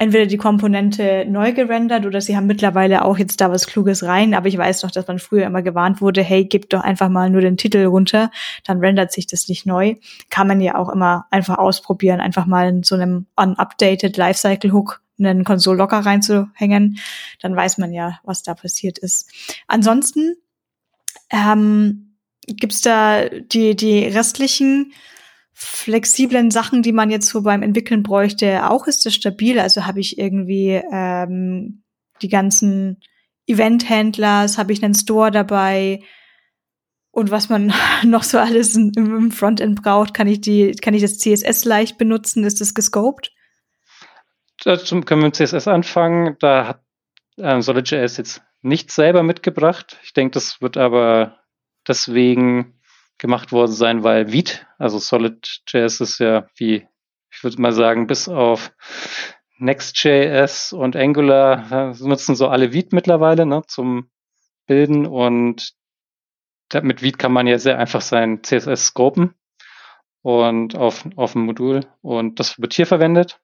[0.00, 4.32] entweder die Komponente neu gerendert oder sie haben mittlerweile auch jetzt da was Kluges rein.
[4.32, 7.28] Aber ich weiß noch, dass man früher immer gewarnt wurde, hey, gib doch einfach mal
[7.28, 8.30] nur den Titel runter,
[8.64, 9.96] dann rendert sich das nicht neu.
[10.30, 15.02] Kann man ja auch immer einfach ausprobieren, einfach mal in so einem unupdated Lifecycle Hook
[15.18, 16.98] einen Konsole locker reinzuhängen.
[17.42, 19.30] Dann weiß man ja, was da passiert ist.
[19.66, 20.34] Ansonsten
[21.28, 24.94] ähm, gibt's da die, die restlichen
[25.62, 29.60] flexiblen Sachen, die man jetzt so beim Entwickeln bräuchte, auch ist es stabil.
[29.60, 31.82] Also habe ich irgendwie ähm,
[32.22, 33.00] die ganzen
[33.46, 36.00] Event-Handlers, habe ich einen Store dabei
[37.12, 37.72] und was man
[38.04, 42.44] noch so alles im Frontend braucht, kann ich die, kann ich das CSS leicht benutzen?
[42.44, 43.32] Ist das gescoped?
[44.62, 46.36] Dazu können wir mit CSS anfangen.
[46.40, 46.84] Da hat
[47.38, 49.98] ähm, Solid.js jetzt nichts selber mitgebracht.
[50.02, 51.38] Ich denke, das wird aber
[51.88, 52.79] deswegen
[53.20, 56.88] gemacht worden sein, weil Vite, also Solid.js ist ja wie,
[57.30, 58.72] ich würde mal sagen, bis auf
[59.58, 64.10] Next.js und Angular äh, nutzen so alle Vite mittlerweile ne, zum
[64.66, 65.74] Bilden und
[66.82, 69.34] mit Vite kann man ja sehr einfach sein CSS scopen
[70.22, 73.40] und auf, auf dem Modul und das wird hier verwendet.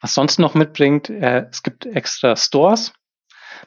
[0.00, 2.92] Was sonst noch mitbringt, äh, es gibt extra Stores.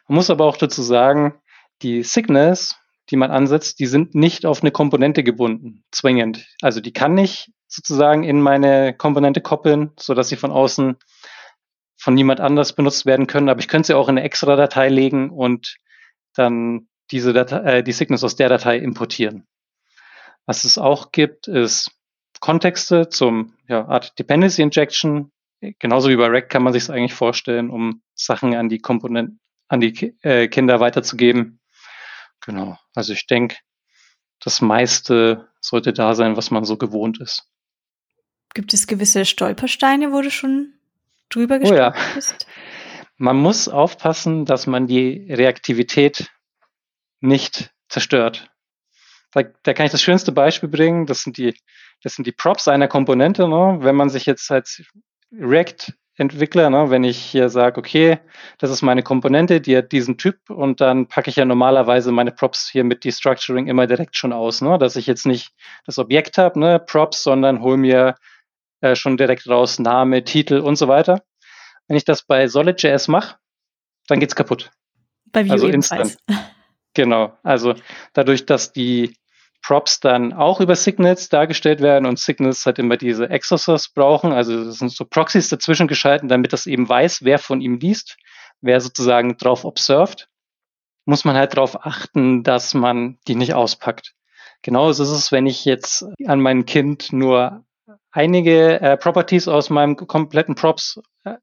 [0.07, 1.41] Man muss aber auch dazu sagen,
[1.81, 2.79] die Signals
[3.09, 6.47] die man ansetzt, die sind nicht auf eine Komponente gebunden, zwingend.
[6.61, 10.97] Also die kann ich sozusagen in meine Komponente koppeln, so dass sie von außen
[11.97, 13.49] von niemand anders benutzt werden können.
[13.49, 15.77] Aber ich könnte sie auch in eine extra Datei legen und
[16.33, 19.45] dann diese Datei, äh, die Signals aus der Datei importieren.
[20.45, 21.91] Was es auch gibt, ist
[22.39, 25.31] Kontexte zum ja, Art Dependency Injection.
[25.79, 29.39] Genauso wie bei Rack kann man sich es eigentlich vorstellen, um Sachen an die Komponenten,
[29.67, 31.59] an die äh, Kinder weiterzugeben.
[32.49, 32.79] Genau.
[32.95, 33.57] Also ich denke,
[34.39, 37.43] das meiste sollte da sein, was man so gewohnt ist.
[38.55, 40.73] Gibt es gewisse Stolpersteine, wo du schon
[41.29, 42.15] drüber gestolpert oh ja.
[42.15, 42.47] bist?
[43.17, 46.31] Man muss aufpassen, dass man die Reaktivität
[47.19, 48.49] nicht zerstört.
[49.31, 51.05] Da, da, kann ich das schönste Beispiel bringen.
[51.05, 51.53] Das sind die,
[52.01, 53.49] das sind die Props einer Komponente.
[53.49, 53.79] Ne?
[53.81, 54.81] Wenn man sich jetzt als
[55.33, 58.19] React Entwickler, ne, wenn ich hier sage, okay,
[58.57, 62.31] das ist meine Komponente, die hat diesen Typ und dann packe ich ja normalerweise meine
[62.31, 65.53] Props hier mit Destructuring immer direkt schon aus, ne, dass ich jetzt nicht
[65.85, 68.15] das Objekt habe, ne, Props, sondern hol mir
[68.81, 71.23] äh, schon direkt raus Name, Titel und so weiter.
[71.87, 73.37] Wenn ich das bei Solid.js mache,
[74.07, 74.71] dann geht's kaputt.
[75.31, 76.17] Bei Vue also instant.
[76.95, 77.37] Genau.
[77.43, 77.75] Also
[78.13, 79.15] dadurch, dass die
[79.61, 84.31] Props dann auch über Signals dargestellt werden und Signals halt immer diese Exosers brauchen.
[84.31, 88.17] Also das sind so Proxys dazwischen geschalten, damit das eben weiß, wer von ihm liest,
[88.61, 90.29] wer sozusagen drauf observed.
[91.05, 94.13] Muss man halt darauf achten, dass man die nicht auspackt.
[94.61, 97.63] Genauso ist es, wenn ich jetzt an mein Kind nur
[98.11, 101.35] einige äh, Properties aus meinem kompletten Props äh,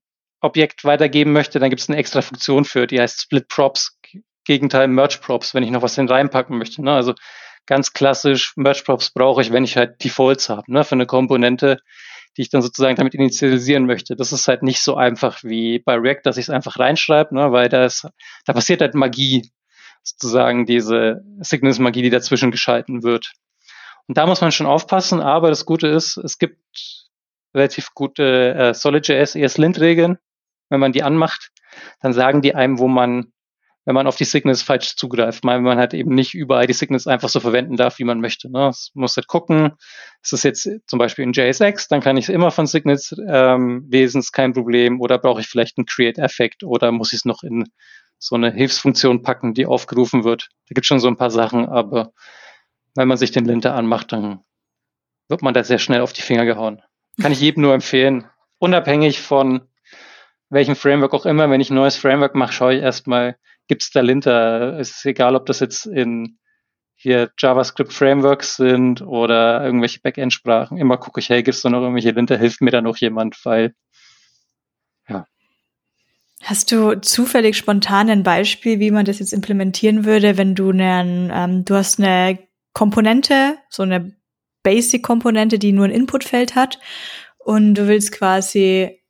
[0.42, 3.98] weitergeben möchte, dann gibt es eine extra Funktion für, die heißt Split Props,
[4.44, 6.82] Gegenteil Merge Props, wenn ich noch was hin reinpacken möchte.
[6.82, 6.92] Ne?
[6.92, 7.14] Also
[7.66, 10.84] ganz klassisch Merge Props brauche ich, wenn ich halt Defaults habe, ne?
[10.84, 11.78] für eine Komponente,
[12.36, 14.16] die ich dann sozusagen damit initialisieren möchte.
[14.16, 17.52] Das ist halt nicht so einfach wie bei React, dass ich es einfach reinschreibe, ne?
[17.52, 18.06] weil das,
[18.44, 19.50] da passiert halt Magie,
[20.02, 23.32] sozusagen diese Signals-Magie, die dazwischen geschalten wird.
[24.06, 26.60] Und da muss man schon aufpassen, aber das Gute ist, es gibt
[27.54, 30.18] relativ gute äh, SolidJS ESLint-Regeln.
[30.68, 31.50] Wenn man die anmacht,
[32.00, 33.32] dann sagen die einem, wo man,
[33.86, 37.06] wenn man auf die Signals falsch zugreift, weil man halt eben nicht überall die Signals
[37.06, 38.50] einfach so verwenden darf, wie man möchte.
[38.50, 38.68] Ne?
[38.68, 39.72] Es muss halt gucken,
[40.22, 43.86] ist es jetzt zum Beispiel in JSX, dann kann ich es immer von Signals ähm,
[43.88, 45.00] lesen, ist kein Problem.
[45.00, 47.64] Oder brauche ich vielleicht einen Create-Effekt oder muss ich es noch in
[48.18, 50.48] so eine Hilfsfunktion packen, die aufgerufen wird.
[50.68, 52.12] Da gibt es schon so ein paar Sachen, aber
[52.96, 54.40] wenn man sich den Linter anmacht, dann
[55.28, 56.82] wird man da sehr schnell auf die Finger gehauen.
[57.20, 58.26] Kann ich jedem nur empfehlen.
[58.58, 59.68] Unabhängig von
[60.48, 63.36] welchem Framework auch immer, wenn ich ein neues Framework mache, schaue ich erstmal,
[63.68, 64.78] gibt es da Linter?
[64.78, 66.38] Es ist egal, ob das jetzt in
[66.94, 70.78] hier JavaScript-Frameworks sind oder irgendwelche Backend-Sprachen.
[70.78, 72.38] Immer gucke ich, hey, gibt es da noch irgendwelche Linter?
[72.38, 73.38] Hilft mir da noch jemand?
[73.44, 73.74] Weil,
[75.08, 75.26] ja.
[76.42, 81.30] Hast du zufällig spontan ein Beispiel, wie man das jetzt implementieren würde, wenn du einen,
[81.34, 82.38] ähm, du hast eine
[82.72, 84.16] Komponente, so eine
[84.62, 86.78] Basic-Komponente, die nur ein Inputfeld hat
[87.38, 89.00] und du willst quasi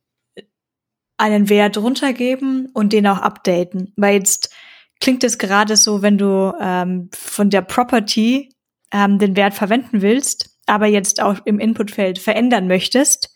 [1.17, 3.93] einen Wert runtergeben und den auch updaten.
[3.95, 4.53] Weil jetzt
[4.99, 8.49] klingt es gerade so, wenn du ähm, von der Property
[8.91, 13.33] ähm, den Wert verwenden willst, aber jetzt auch im Inputfeld verändern möchtest,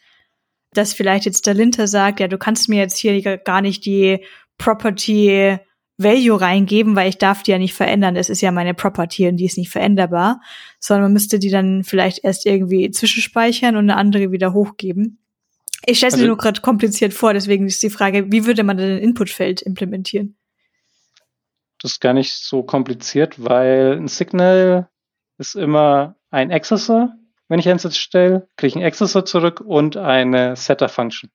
[0.74, 4.24] dass vielleicht jetzt der Linter sagt, ja, du kannst mir jetzt hier gar nicht die
[4.58, 5.58] Property
[5.98, 8.16] Value reingeben, weil ich darf die ja nicht verändern.
[8.16, 10.42] Es ist ja meine Property und die ist nicht veränderbar,
[10.80, 15.21] sondern man müsste die dann vielleicht erst irgendwie zwischenspeichern und eine andere wieder hochgeben.
[15.86, 18.64] Ich stelle es also, mir nur gerade kompliziert vor, deswegen ist die Frage, wie würde
[18.64, 20.38] man denn ein Inputfeld implementieren?
[21.80, 24.90] Das ist gar nicht so kompliziert, weil ein Signal
[25.38, 27.14] ist immer ein Accessor.
[27.48, 31.32] Wenn ich eins stelle, kriege ich einen Accessor zurück und eine Setter-Function.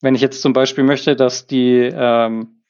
[0.00, 2.60] Wenn ich jetzt zum Beispiel möchte, dass die ähm,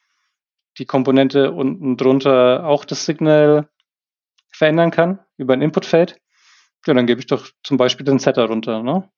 [0.79, 3.69] die Komponente unten drunter auch das Signal
[4.53, 6.21] verändern kann über ein Inputfeld,
[6.87, 8.83] ja, dann gebe ich doch zum Beispiel den Setter runter.
[8.83, 9.11] Ne?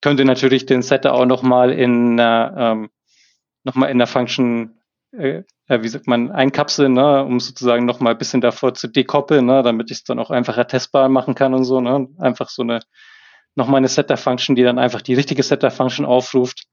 [0.00, 2.90] Könnte natürlich den Setter auch nochmal in ähm,
[3.64, 4.78] noch mal in der Function,
[5.12, 7.24] äh, wie sagt man, einkapseln, ne?
[7.24, 9.62] um sozusagen nochmal ein bisschen davor zu dekoppeln, ne?
[9.62, 11.80] damit ich es dann auch einfacher testbar machen kann und so.
[11.80, 12.08] Ne?
[12.18, 12.80] Einfach so eine
[13.56, 16.66] nochmal eine Setter-Function, die dann einfach die richtige Setter-Function aufruft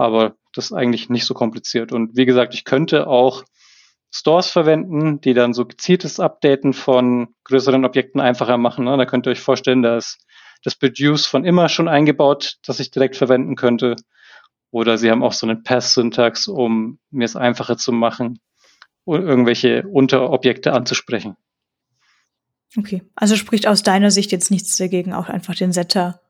[0.00, 1.92] aber das ist eigentlich nicht so kompliziert.
[1.92, 3.44] Und wie gesagt, ich könnte auch
[4.10, 8.86] Stores verwenden, die dann so gezieltes Updaten von größeren Objekten einfacher machen.
[8.86, 8.96] Ne?
[8.96, 10.26] Da könnt ihr euch vorstellen, da ist
[10.62, 13.96] das Produce von immer schon eingebaut, das ich direkt verwenden könnte.
[14.70, 18.40] Oder sie haben auch so einen Pass-Syntax, um mir es einfacher zu machen,
[19.06, 21.36] irgendwelche Unterobjekte anzusprechen.
[22.78, 26.20] Okay, also spricht aus deiner Sicht jetzt nichts dagegen, auch einfach den Setter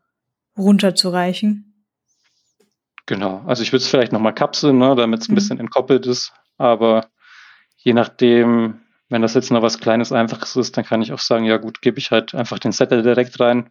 [0.57, 1.85] runterzureichen?
[3.07, 5.35] Genau, also ich würde es vielleicht nochmal kapseln, ne, damit es ein mhm.
[5.35, 7.09] bisschen entkoppelt ist, aber
[7.77, 11.45] je nachdem, wenn das jetzt noch was Kleines, Einfaches ist, dann kann ich auch sagen,
[11.45, 13.71] ja gut, gebe ich halt einfach den Setter direkt rein.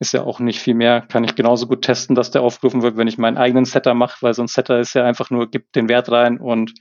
[0.00, 2.96] Ist ja auch nicht viel mehr, kann ich genauso gut testen, dass der aufgerufen wird,
[2.96, 5.74] wenn ich meinen eigenen Setter mache, weil so ein Setter ist ja einfach nur, gibt
[5.74, 6.72] den Wert rein und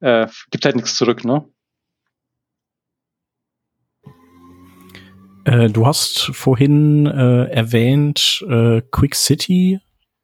[0.00, 1.44] äh, gibt halt nichts zurück, ne?
[5.44, 9.80] Äh, du hast vorhin äh, erwähnt äh, Quick City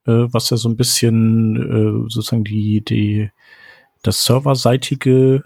[0.07, 3.31] äh, was ja so ein bisschen äh, sozusagen die, die,
[4.03, 5.45] das serverseitige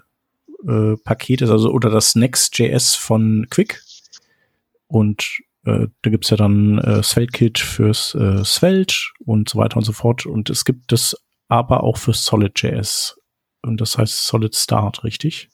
[1.05, 3.81] Paket ist, also oder das Next.js von Quick.
[4.87, 9.83] Und äh, da gibt's ja dann äh, Svelte-Kit fürs äh, Svelte und so weiter und
[9.83, 10.25] so fort.
[10.25, 11.15] Und es gibt es
[11.47, 13.19] aber auch für Solid.js.
[13.61, 15.49] Und das heißt Solid Start, richtig?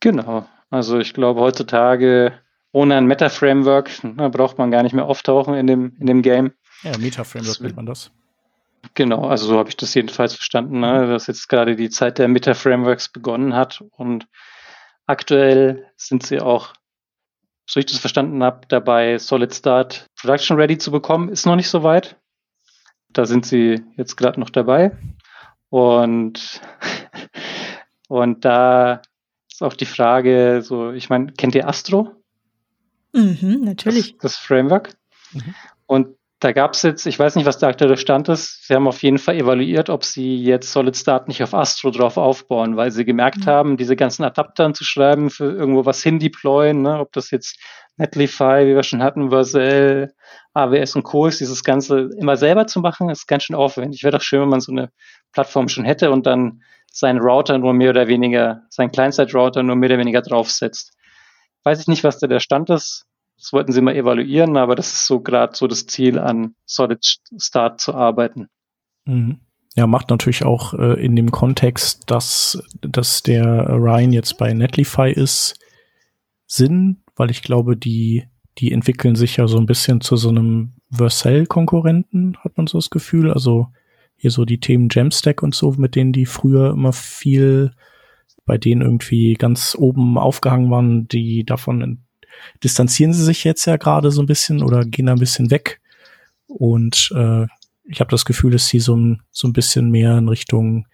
[0.00, 0.46] Genau.
[0.70, 2.32] Also ich glaube heutzutage
[2.72, 3.90] ohne ein Meta-Framework
[4.32, 6.52] braucht man gar nicht mehr auftauchen in dem, in dem Game.
[6.82, 8.10] Ja, Meta-Framework nennt man das.
[8.94, 11.06] Genau, also so habe ich das jedenfalls verstanden, ne?
[11.06, 14.26] dass jetzt gerade die Zeit der Meta-Frameworks begonnen hat und
[15.06, 16.72] aktuell sind sie auch,
[17.70, 21.28] so ich das verstanden habe, dabei Solid Start Production Ready zu bekommen.
[21.28, 22.16] Ist noch nicht so weit.
[23.12, 24.96] Da sind sie jetzt gerade noch dabei.
[25.68, 26.60] Und,
[28.08, 29.02] und da
[29.48, 32.10] ist auch die Frage, so, ich meine, kennt ihr Astro?
[33.12, 34.14] Mhm, natürlich.
[34.14, 34.96] Das, das Framework.
[35.32, 35.54] Mhm.
[35.86, 38.66] Und da gab es jetzt, ich weiß nicht, was der aktuelle Stand ist.
[38.66, 42.16] Sie haben auf jeden Fall evaluiert, ob sie jetzt Solid Start nicht auf Astro drauf
[42.16, 43.46] aufbauen, weil sie gemerkt mhm.
[43.46, 46.98] haben, diese ganzen Adaptern zu schreiben, für irgendwo was hin deployen, ne?
[46.98, 47.58] ob das jetzt
[47.98, 50.14] Netlify, wie wir schon hatten, Vercel,
[50.54, 51.26] AWS und Co.
[51.26, 54.02] ist, dieses Ganze immer selber zu machen, ist ganz schön aufwendig.
[54.02, 54.90] Wäre doch schön, wenn man so eine
[55.32, 59.90] Plattform schon hätte und dann seinen Router nur mehr oder weniger, seinen Client-Side-Router nur mehr
[59.90, 60.96] oder weniger draufsetzt.
[61.64, 63.06] Weiß ich nicht, was da der Stand ist.
[63.40, 67.04] Das wollten sie mal evaluieren, aber das ist so gerade so das Ziel, an Solid
[67.38, 68.48] Start zu arbeiten.
[69.06, 69.40] Mhm.
[69.76, 75.10] Ja, macht natürlich auch äh, in dem Kontext, dass, dass der Ryan jetzt bei Netlify
[75.10, 75.58] ist,
[76.46, 78.24] Sinn, weil ich glaube, die,
[78.58, 82.90] die entwickeln sich ja so ein bisschen zu so einem Vercel-Konkurrenten, hat man so das
[82.90, 83.32] Gefühl.
[83.32, 83.68] Also
[84.16, 87.72] hier so die Themen Jamstack und so, mit denen die früher immer viel
[88.44, 92.04] bei denen irgendwie ganz oben aufgehangen waren, die davon
[92.62, 95.80] distanzieren sie sich jetzt ja gerade so ein bisschen oder gehen da ein bisschen weg.
[96.46, 97.46] Und äh,
[97.84, 100.86] ich habe das Gefühl, dass sie so ein, so ein bisschen mehr in Richtung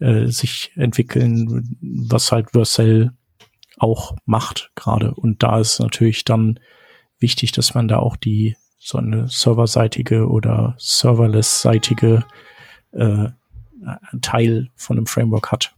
[0.00, 3.12] äh, sich entwickeln, was halt Vercel
[3.78, 5.14] auch macht gerade.
[5.14, 6.60] Und da ist natürlich dann
[7.18, 12.24] wichtig, dass man da auch die so eine serverseitige oder serverless-seitige
[12.92, 13.28] äh,
[14.20, 15.74] Teil von einem Framework hat.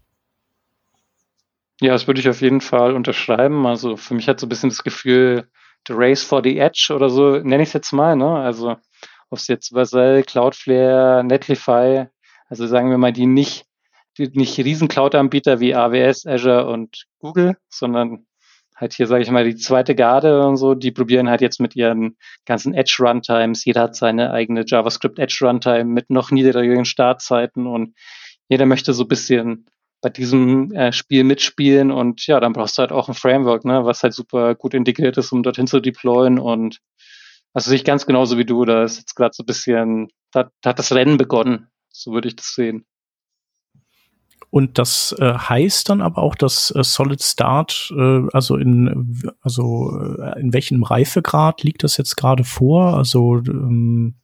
[1.81, 3.67] Ja, das würde ich auf jeden Fall unterschreiben.
[3.67, 5.49] Also für mich hat so ein bisschen das Gefühl,
[5.89, 8.29] the race for the edge oder so, nenne ich es jetzt mal, ne?
[8.29, 8.77] Also
[9.31, 12.07] ob es jetzt Vercel, Cloudflare, Netlify,
[12.49, 13.65] also sagen wir mal, die nicht,
[14.19, 18.27] die nicht riesen Cloud-Anbieter wie AWS, Azure und Google, sondern
[18.77, 21.77] halt hier, sage ich mal, die zweite Garde und so, die probieren halt jetzt mit
[21.77, 23.65] ihren ganzen Edge-Runtimes.
[23.65, 27.95] Jeder hat seine eigene JavaScript Edge-Runtime mit noch niedrigeren Startzeiten und
[28.49, 29.67] jeder möchte so ein bisschen
[30.01, 33.85] bei diesem äh, Spiel mitspielen und ja, dann brauchst du halt auch ein Framework, ne,
[33.85, 36.81] was halt super gut integriert ist, um dorthin zu deployen und
[37.53, 40.51] also sehe ich ganz genauso wie du, da ist jetzt gerade so ein bisschen, da,
[40.63, 42.87] da hat das Rennen begonnen, so würde ich das sehen.
[44.51, 49.97] Und das äh, heißt dann aber auch, dass äh, Solid Start, äh, also in also
[50.19, 52.97] äh, in welchem Reifegrad liegt das jetzt gerade vor?
[52.97, 54.17] Also ähm,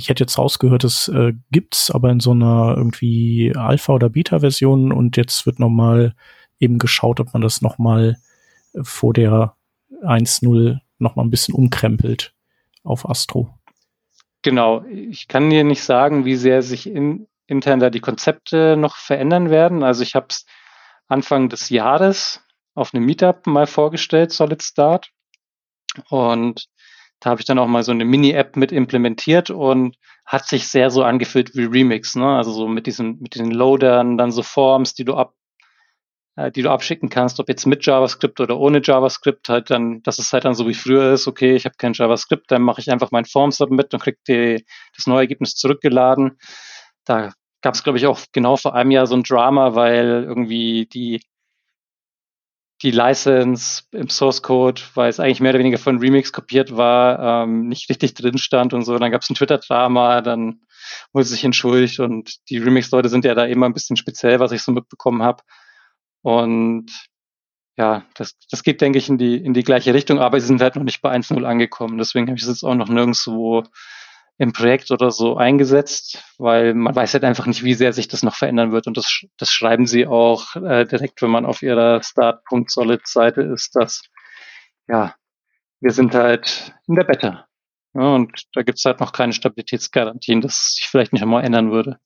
[0.00, 4.92] ich hätte jetzt rausgehört, es äh, gibt's, aber in so einer irgendwie Alpha- oder Beta-Version
[4.92, 6.14] und jetzt wird nochmal
[6.58, 8.16] eben geschaut, ob man das nochmal
[8.80, 9.56] vor der
[10.02, 12.34] 1.0 nochmal ein bisschen umkrempelt
[12.82, 13.54] auf Astro.
[14.42, 18.96] Genau, ich kann dir nicht sagen, wie sehr sich in, intern da die Konzepte noch
[18.96, 19.82] verändern werden.
[19.82, 20.46] Also ich habe es
[21.08, 22.42] Anfang des Jahres
[22.74, 25.10] auf einem Meetup mal vorgestellt, Solid Start.
[26.08, 26.68] Und
[27.20, 30.90] da habe ich dann auch mal so eine Mini-App mit implementiert und hat sich sehr
[30.90, 32.36] so angefühlt wie Remix, ne?
[32.36, 35.34] Also so mit diesen, mit den Loadern, dann so Forms, die du ab,
[36.36, 40.18] äh, die du abschicken kannst, ob jetzt mit JavaScript oder ohne JavaScript, halt dann, dass
[40.18, 42.90] es halt dann so wie früher ist, okay, ich habe kein JavaScript, dann mache ich
[42.90, 44.64] einfach mein Form-Submit und krieg die,
[44.96, 46.38] das neue Ergebnis zurückgeladen.
[47.04, 50.86] Da gab es, glaube ich, auch genau vor einem Jahr so ein Drama, weil irgendwie
[50.86, 51.20] die
[52.82, 57.44] die License im Source Code, weil es eigentlich mehr oder weniger von Remix kopiert war,
[57.44, 58.98] ähm, nicht richtig drin stand und so.
[58.98, 60.62] Dann gab es ein Twitter-Drama, dann
[61.12, 64.62] wurde sich entschuldigt und die Remix-Leute sind ja da immer ein bisschen speziell, was ich
[64.62, 65.42] so mitbekommen habe.
[66.22, 66.90] Und
[67.76, 70.60] ja, das, das geht, denke ich, in die, in die gleiche Richtung, aber sie sind
[70.60, 71.98] halt noch nicht bei 1.0 angekommen.
[71.98, 73.64] Deswegen habe ich es jetzt auch noch nirgendwo
[74.40, 78.22] im Projekt oder so eingesetzt, weil man weiß halt einfach nicht, wie sehr sich das
[78.22, 78.86] noch verändern wird.
[78.86, 84.02] Und das, das schreiben sie auch äh, direkt, wenn man auf ihrer Start.solid-Seite ist, dass
[84.88, 85.14] ja,
[85.80, 87.48] wir sind halt in der Beta.
[87.92, 91.70] Ja, und da gibt es halt noch keine Stabilitätsgarantien, dass sich vielleicht nicht einmal ändern
[91.70, 91.98] würde.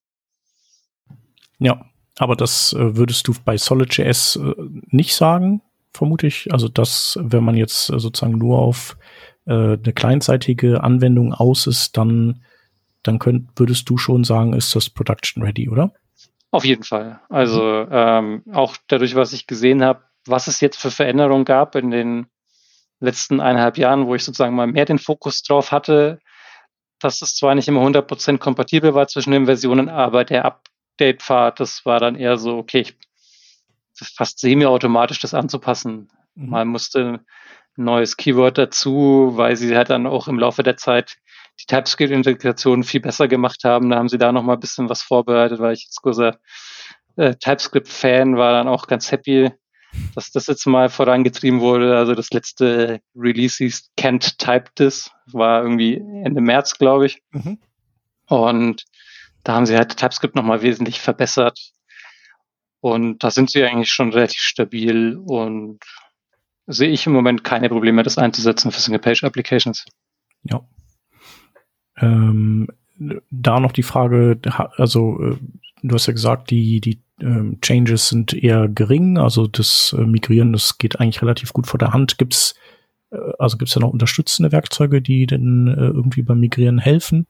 [1.60, 1.86] Ja,
[2.18, 4.54] aber das äh, würdest du bei SolidJS äh,
[4.88, 6.52] nicht sagen, vermute ich.
[6.52, 8.96] Also das, wenn man jetzt äh, sozusagen nur auf
[9.46, 12.42] äh, eine clientseitige Anwendung aus ist, dann,
[13.02, 15.92] dann könnt, würdest du schon sagen, ist das Production ready, oder?
[16.50, 17.20] Auf jeden Fall.
[17.28, 21.90] Also ähm, auch dadurch, was ich gesehen habe, was es jetzt für Veränderungen gab in
[21.90, 22.26] den
[23.00, 26.20] letzten eineinhalb Jahren, wo ich sozusagen mal mehr den Fokus drauf hatte,
[27.00, 31.84] dass es zwar nicht immer 100% kompatibel war zwischen den Versionen, aber der Update-Pfad, das
[31.84, 32.96] war dann eher so, okay, ich,
[34.16, 36.08] fast semi-automatisch das anzupassen.
[36.34, 36.50] Mhm.
[36.50, 37.20] Man musste
[37.76, 41.16] neues Keyword dazu, weil sie halt dann auch im Laufe der Zeit
[41.60, 43.90] die TypeScript-Integration viel besser gemacht haben.
[43.90, 46.36] Da haben sie da noch mal ein bisschen was vorbereitet, weil ich jetzt großer
[47.16, 49.50] äh, TypeScript-Fan war, dann auch ganz happy,
[50.14, 51.96] dass das jetzt mal vorangetrieben wurde.
[51.96, 57.22] Also das letzte Release hieß Can't Type This, war irgendwie Ende März, glaube ich.
[57.30, 57.58] Mhm.
[58.26, 58.84] Und
[59.44, 61.58] da haben sie halt TypeScript noch mal wesentlich verbessert.
[62.80, 65.80] Und da sind sie eigentlich schon relativ stabil und
[66.66, 69.84] sehe ich im Moment keine Probleme, das einzusetzen für Single-Page-Applications.
[70.44, 70.60] Ja.
[71.96, 72.68] Ähm,
[73.30, 74.38] da noch die Frage,
[74.76, 75.36] also äh,
[75.82, 80.52] du hast ja gesagt, die, die ähm, Changes sind eher gering, also das äh, Migrieren,
[80.52, 82.18] das geht eigentlich relativ gut vor der Hand.
[82.18, 82.54] Gibt's
[83.10, 87.26] äh, also gibt's da noch unterstützende Werkzeuge, die denn äh, irgendwie beim Migrieren helfen?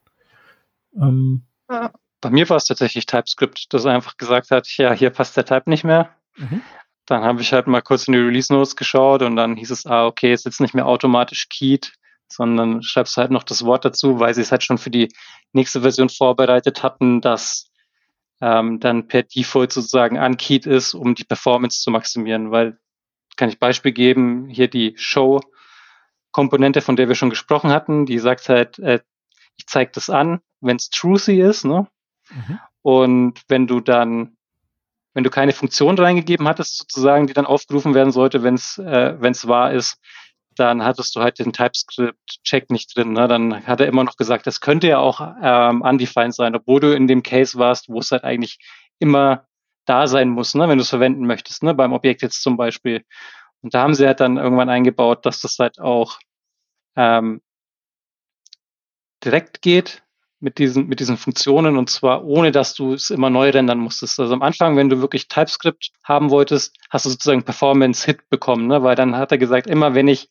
[0.99, 5.45] Ähm, Bei mir war es tatsächlich TypeScript, das einfach gesagt hat, ja, hier passt der
[5.45, 6.09] Type nicht mehr.
[6.37, 6.61] Mhm.
[7.05, 9.85] Dann habe ich halt mal kurz in die Release Notes geschaut und dann hieß es,
[9.85, 11.93] ah, okay, ist jetzt nicht mehr automatisch keyed,
[12.27, 15.13] sondern schreibst halt noch das Wort dazu, weil sie es halt schon für die
[15.53, 17.71] nächste Version vorbereitet hatten, dass
[18.41, 22.77] ähm, dann per Default sozusagen unkeyed ist, um die Performance zu maximieren, weil
[23.37, 28.47] kann ich Beispiel geben, hier die Show-Komponente, von der wir schon gesprochen hatten, die sagt
[28.49, 29.01] halt, äh,
[29.57, 31.87] ich zeige das an, wenn es truthy ist, ne?
[32.29, 32.59] Mhm.
[32.81, 34.34] Und wenn du dann,
[35.15, 39.15] wenn du keine Funktion reingegeben hattest, sozusagen, die dann aufgerufen werden sollte, wenn es äh,
[39.17, 39.97] wenn's wahr ist,
[40.55, 43.13] dann hattest du halt den TypeScript-Check nicht drin.
[43.13, 43.27] Ne?
[43.27, 46.95] Dann hat er immer noch gesagt, das könnte ja auch ähm, undefined sein, obwohl du
[46.95, 48.59] in dem Case warst, wo es halt eigentlich
[48.99, 49.47] immer
[49.85, 50.67] da sein muss, ne?
[50.67, 51.73] wenn du es verwenden möchtest, ne?
[51.73, 53.03] beim Objekt jetzt zum Beispiel.
[53.61, 56.19] Und da haben sie halt dann irgendwann eingebaut, dass das halt auch
[56.97, 57.41] ähm,
[59.23, 60.04] direkt geht
[60.45, 64.19] mit diesen, mit diesen Funktionen und zwar ohne, dass du es immer neu rendern musstest.
[64.19, 68.83] Also am Anfang, wenn du wirklich TypeScript haben wolltest, hast du sozusagen Performance-Hit bekommen, ne?
[68.83, 70.29] weil dann hat er gesagt, immer wenn ich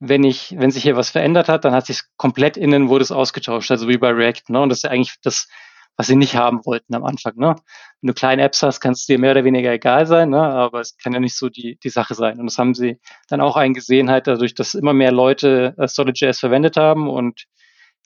[0.00, 3.12] wenn ich, wenn sich hier was verändert hat, dann hat sich komplett innen wurde es
[3.12, 4.60] ausgetauscht, also wie bei React, ne?
[4.60, 5.48] Und das ist ja eigentlich das,
[5.96, 7.54] was sie nicht haben wollten am Anfang, ne?
[8.00, 10.42] Wenn du kleine Apps hast, kann es dir mehr oder weniger egal sein, ne?
[10.42, 12.40] Aber es kann ja nicht so die, die Sache sein.
[12.40, 16.40] Und das haben sie dann auch eingesehen, halt dadurch, dass immer mehr Leute äh, Solid.js
[16.40, 17.46] verwendet haben und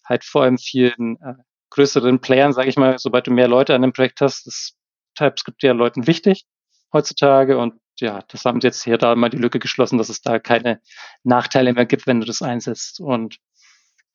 [0.09, 1.35] halt vor allem vielen äh,
[1.71, 4.77] größeren Playern, sage ich mal, sobald du mehr Leute an dem Projekt hast, ist
[5.17, 6.47] TypeScript ja Leuten wichtig
[6.93, 10.23] heutzutage und ja, das haben sie jetzt hier da mal die Lücke geschlossen, dass es
[10.23, 10.81] da keine
[11.25, 13.01] Nachteile mehr gibt, wenn du das einsetzt.
[13.01, 13.39] Und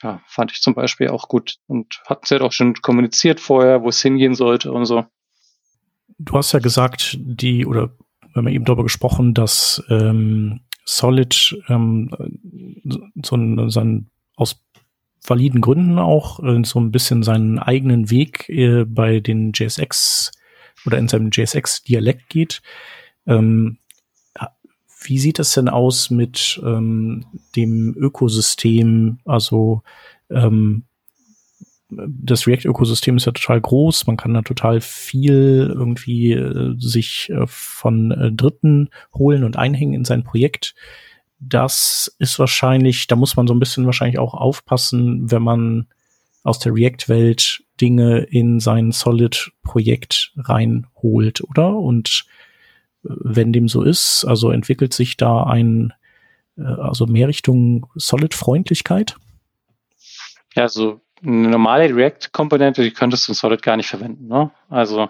[0.01, 3.83] ja, fand ich zum Beispiel auch gut und hatten sie halt auch schon kommuniziert vorher,
[3.83, 5.05] wo es hingehen sollte und so.
[6.17, 7.89] Du hast ja gesagt, die, oder
[8.33, 12.09] wir haben eben darüber gesprochen, dass ähm, Solid ähm,
[13.21, 14.61] so, ein, so ein aus
[15.23, 20.31] validen Gründen auch äh, so ein bisschen seinen eigenen Weg äh, bei den JSX
[20.85, 22.61] oder in seinem JSX-Dialekt geht.
[23.25, 23.77] Ähm,
[25.05, 29.19] wie sieht es denn aus mit ähm, dem Ökosystem?
[29.25, 29.83] Also
[30.29, 30.83] ähm,
[31.89, 34.07] das React-Ökosystem ist ja total groß.
[34.07, 39.93] Man kann da total viel irgendwie äh, sich äh, von äh, Dritten holen und einhängen
[39.93, 40.73] in sein Projekt.
[41.47, 45.87] Das ist wahrscheinlich, da muss man so ein bisschen wahrscheinlich auch aufpassen, wenn man
[46.43, 51.75] aus der React-Welt Dinge in sein Solid-Projekt reinholt, oder?
[51.75, 52.25] Und
[53.03, 55.93] wenn dem so ist, also entwickelt sich da ein,
[56.57, 59.17] äh, also mehr Richtung Solid-Freundlichkeit?
[60.55, 64.27] Ja, also eine normale React-Komponente, die könntest du in Solid gar nicht verwenden.
[64.27, 64.51] Ne?
[64.69, 65.09] Also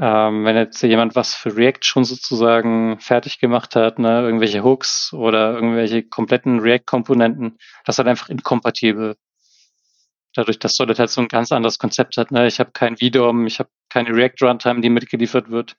[0.00, 5.12] ähm, wenn jetzt jemand was für React schon sozusagen fertig gemacht hat, ne, irgendwelche Hooks
[5.12, 9.16] oder irgendwelche kompletten React-Komponenten, das ist halt einfach inkompatibel.
[10.34, 12.30] Dadurch, dass Solid halt so ein ganz anderes Konzept hat.
[12.30, 12.46] Ne?
[12.46, 15.76] Ich habe kein VDOM, ich habe keine React-Runtime, die mitgeliefert wird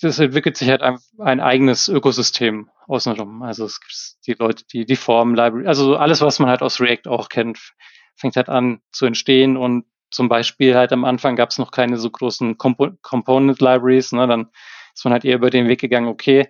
[0.00, 3.42] das entwickelt sich halt ein, ein eigenes Ökosystem außenrum.
[3.42, 6.80] Also es gibt die Leute, die die Form, Library, also alles, was man halt aus
[6.80, 7.74] React auch kennt,
[8.16, 11.96] fängt halt an zu entstehen und zum Beispiel halt am Anfang gab es noch keine
[11.96, 14.48] so großen Compo Component Libraries, ne, dann
[14.94, 16.48] ist man halt eher über den Weg gegangen, okay,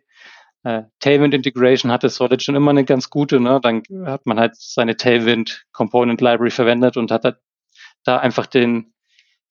[0.62, 4.56] äh, Tailwind Integration hatte Solid schon immer eine ganz gute, ne, dann hat man halt
[4.56, 7.38] seine Tailwind Component Library verwendet und hat halt
[8.04, 8.92] da einfach den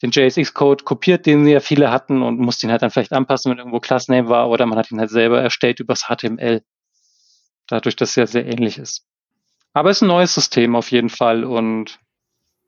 [0.02, 3.58] den JSX-Code kopiert, den ja viele hatten und musste ihn halt dann vielleicht anpassen, wenn
[3.58, 6.64] irgendwo Classname war, oder man hat ihn halt selber erstellt übers HTML.
[7.68, 9.06] Dadurch, dass es ja sehr ähnlich ist.
[9.74, 12.00] Aber es ist ein neues System auf jeden Fall und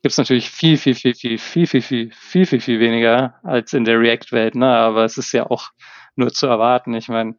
[0.01, 3.73] gibt es natürlich viel, viel, viel, viel, viel, viel, viel, viel, viel, viel weniger als
[3.73, 4.67] in der React-Welt, ne?
[4.67, 5.69] Aber es ist ja auch
[6.15, 6.93] nur zu erwarten.
[6.95, 7.35] Ich meine,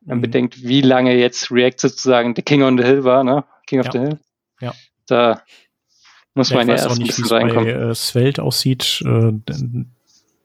[0.00, 0.22] man mhm.
[0.22, 3.44] bedenkt, wie lange jetzt React sozusagen der King on the Hill war, ne?
[3.66, 3.92] King of ja.
[3.92, 4.18] the Hill.
[4.60, 4.74] Ja.
[5.06, 5.42] Da
[6.34, 9.02] muss ja, man ja erst auch nicht, wie es bei äh, Svelte aussieht.
[9.04, 9.32] Äh,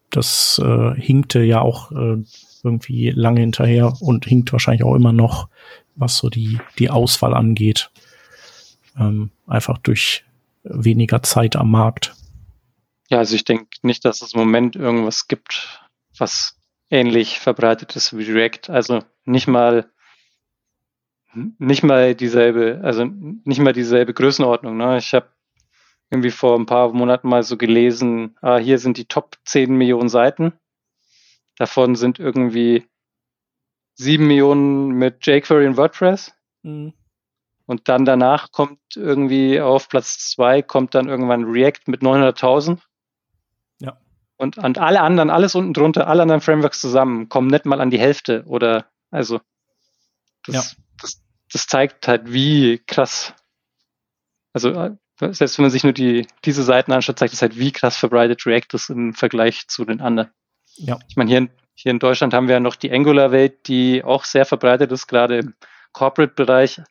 [0.09, 2.17] das äh, hinkte ja auch äh,
[2.63, 5.47] irgendwie lange hinterher und hinkt wahrscheinlich auch immer noch,
[5.95, 7.91] was so die, die Auswahl angeht.
[8.99, 10.25] Ähm, einfach durch
[10.63, 12.13] weniger Zeit am Markt.
[13.09, 15.81] Ja, also ich denke nicht, dass es im Moment irgendwas gibt,
[16.17, 16.57] was
[16.89, 18.69] ähnlich verbreitet ist wie React.
[18.69, 19.89] Also nicht mal
[21.33, 24.77] nicht mal dieselbe, also nicht mal dieselbe Größenordnung.
[24.77, 24.97] Ne?
[24.97, 25.27] Ich habe
[26.09, 30.09] irgendwie vor ein paar Monaten mal so gelesen, ah, hier sind die Top 10 Millionen
[30.09, 30.53] Seiten.
[31.57, 32.85] Davon sind irgendwie
[33.95, 36.33] sieben Millionen mit jQuery und WordPress.
[36.63, 36.93] Mhm.
[37.71, 42.79] Und dann danach kommt irgendwie auf Platz zwei kommt dann irgendwann React mit 900.000.
[43.79, 43.97] Ja.
[44.35, 47.89] Und, und alle anderen, alles unten drunter, alle anderen Frameworks zusammen kommen nicht mal an
[47.89, 49.39] die Hälfte oder, also,
[50.45, 50.63] das, Ja.
[50.99, 53.33] das, das zeigt halt, wie krass,
[54.51, 54.97] also, äh,
[55.31, 58.45] selbst wenn man sich nur die, diese Seiten anschaut, zeigt es halt, wie krass verbreitet
[58.45, 60.29] React ist im Vergleich zu den anderen.
[60.75, 60.99] Ja.
[61.07, 64.25] Ich meine, hier in, hier in Deutschland haben wir ja noch die Angular-Welt, die auch
[64.25, 65.53] sehr verbreitet ist, gerade im
[65.93, 66.81] Corporate-Bereich.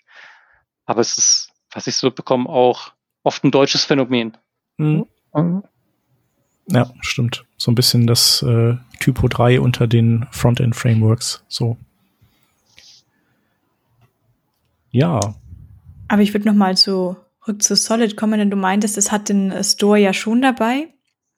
[0.91, 2.91] Aber es ist, was ich so bekomme, auch
[3.23, 4.37] oft ein deutsches Phänomen.
[4.77, 5.07] Mhm.
[6.67, 7.45] Ja, stimmt.
[7.57, 11.45] So ein bisschen das äh, Typo 3 unter den Frontend-Frameworks.
[11.47, 11.77] So.
[14.91, 15.21] Ja,
[16.09, 17.23] Aber ich würde noch mal zurück
[17.61, 20.93] zu Solid kommen, denn du meintest, es hat den äh, Store ja schon dabei.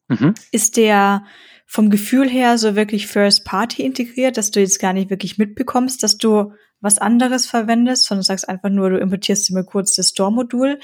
[0.08, 0.32] Mhm.
[0.50, 1.26] Ist der
[1.66, 6.02] vom Gefühl her so wirklich First Party integriert, dass du jetzt gar nicht wirklich mitbekommst,
[6.02, 10.10] dass du was anderes verwendest, sondern sagst einfach nur, du importierst dir mal kurz das
[10.10, 10.78] Store-Modul?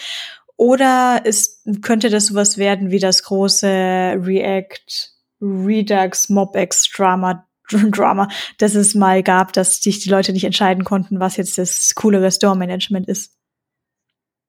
[0.56, 8.28] Oder ist, könnte das sowas werden wie das große React Redux MobX Drama, Drama,
[8.58, 12.30] das es mal gab, dass sich die Leute nicht entscheiden konnten, was jetzt das coolere
[12.32, 13.36] Store-Management ist?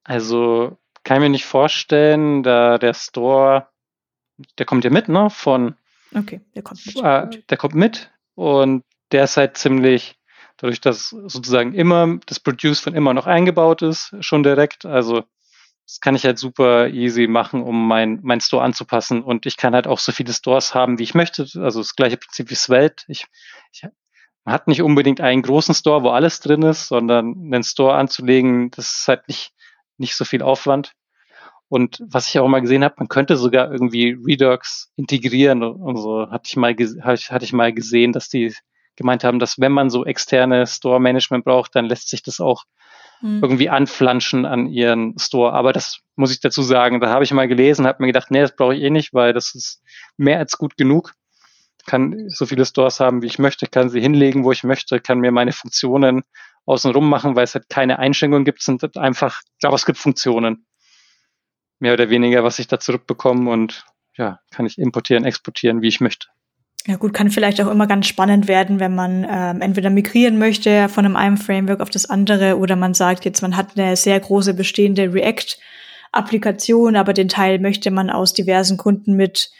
[0.03, 3.67] Also kann ich mir nicht vorstellen, da der Store,
[4.57, 5.29] der kommt ja mit, ne?
[5.29, 5.75] Von
[6.15, 6.95] Okay, der kommt mit.
[6.97, 10.18] äh, der kommt mit und der ist halt ziemlich,
[10.59, 14.85] dadurch, dass sozusagen immer das Produce von immer noch eingebaut ist, schon direkt.
[14.85, 15.23] Also
[15.85, 19.23] das kann ich halt super easy machen, um mein, mein Store anzupassen.
[19.23, 21.47] Und ich kann halt auch so viele Stores haben, wie ich möchte.
[21.61, 23.05] Also das gleiche Prinzip wie Svelte.
[23.07, 23.25] Ich,
[23.71, 23.87] ich,
[24.45, 28.69] man hat nicht unbedingt einen großen Store, wo alles drin ist, sondern einen Store anzulegen,
[28.71, 29.53] das ist halt nicht,
[29.97, 30.93] nicht so viel Aufwand.
[31.69, 36.29] Und was ich auch mal gesehen habe, man könnte sogar irgendwie Redux integrieren und so.
[36.29, 38.55] Hatte ich mal, hatte ich mal gesehen, dass die
[38.99, 42.65] gemeint haben, dass wenn man so externe Store-Management braucht, dann lässt sich das auch
[43.21, 43.41] Hm.
[43.43, 45.53] irgendwie anflanschen an ihren Store.
[45.53, 48.41] Aber das muss ich dazu sagen, da habe ich mal gelesen, habe mir gedacht, nee,
[48.41, 49.81] das brauche ich eh nicht, weil das ist
[50.17, 51.13] mehr als gut genug.
[51.85, 55.19] Kann so viele Stores haben, wie ich möchte, kann sie hinlegen, wo ich möchte, kann
[55.19, 56.23] mir meine Funktionen
[56.65, 60.65] außenrum machen, weil es halt keine Einschränkungen gibt, sind halt einfach JavaScript-Funktionen.
[61.79, 63.85] Mehr oder weniger, was ich da zurückbekomme und
[64.15, 66.27] ja, kann ich importieren, exportieren, wie ich möchte.
[66.87, 70.87] Ja gut, kann vielleicht auch immer ganz spannend werden, wenn man ähm, entweder migrieren möchte
[70.89, 74.19] von einem, einem Framework auf das andere oder man sagt jetzt, man hat eine sehr
[74.19, 79.51] große bestehende React-Applikation, aber den Teil möchte man aus diversen Kunden mit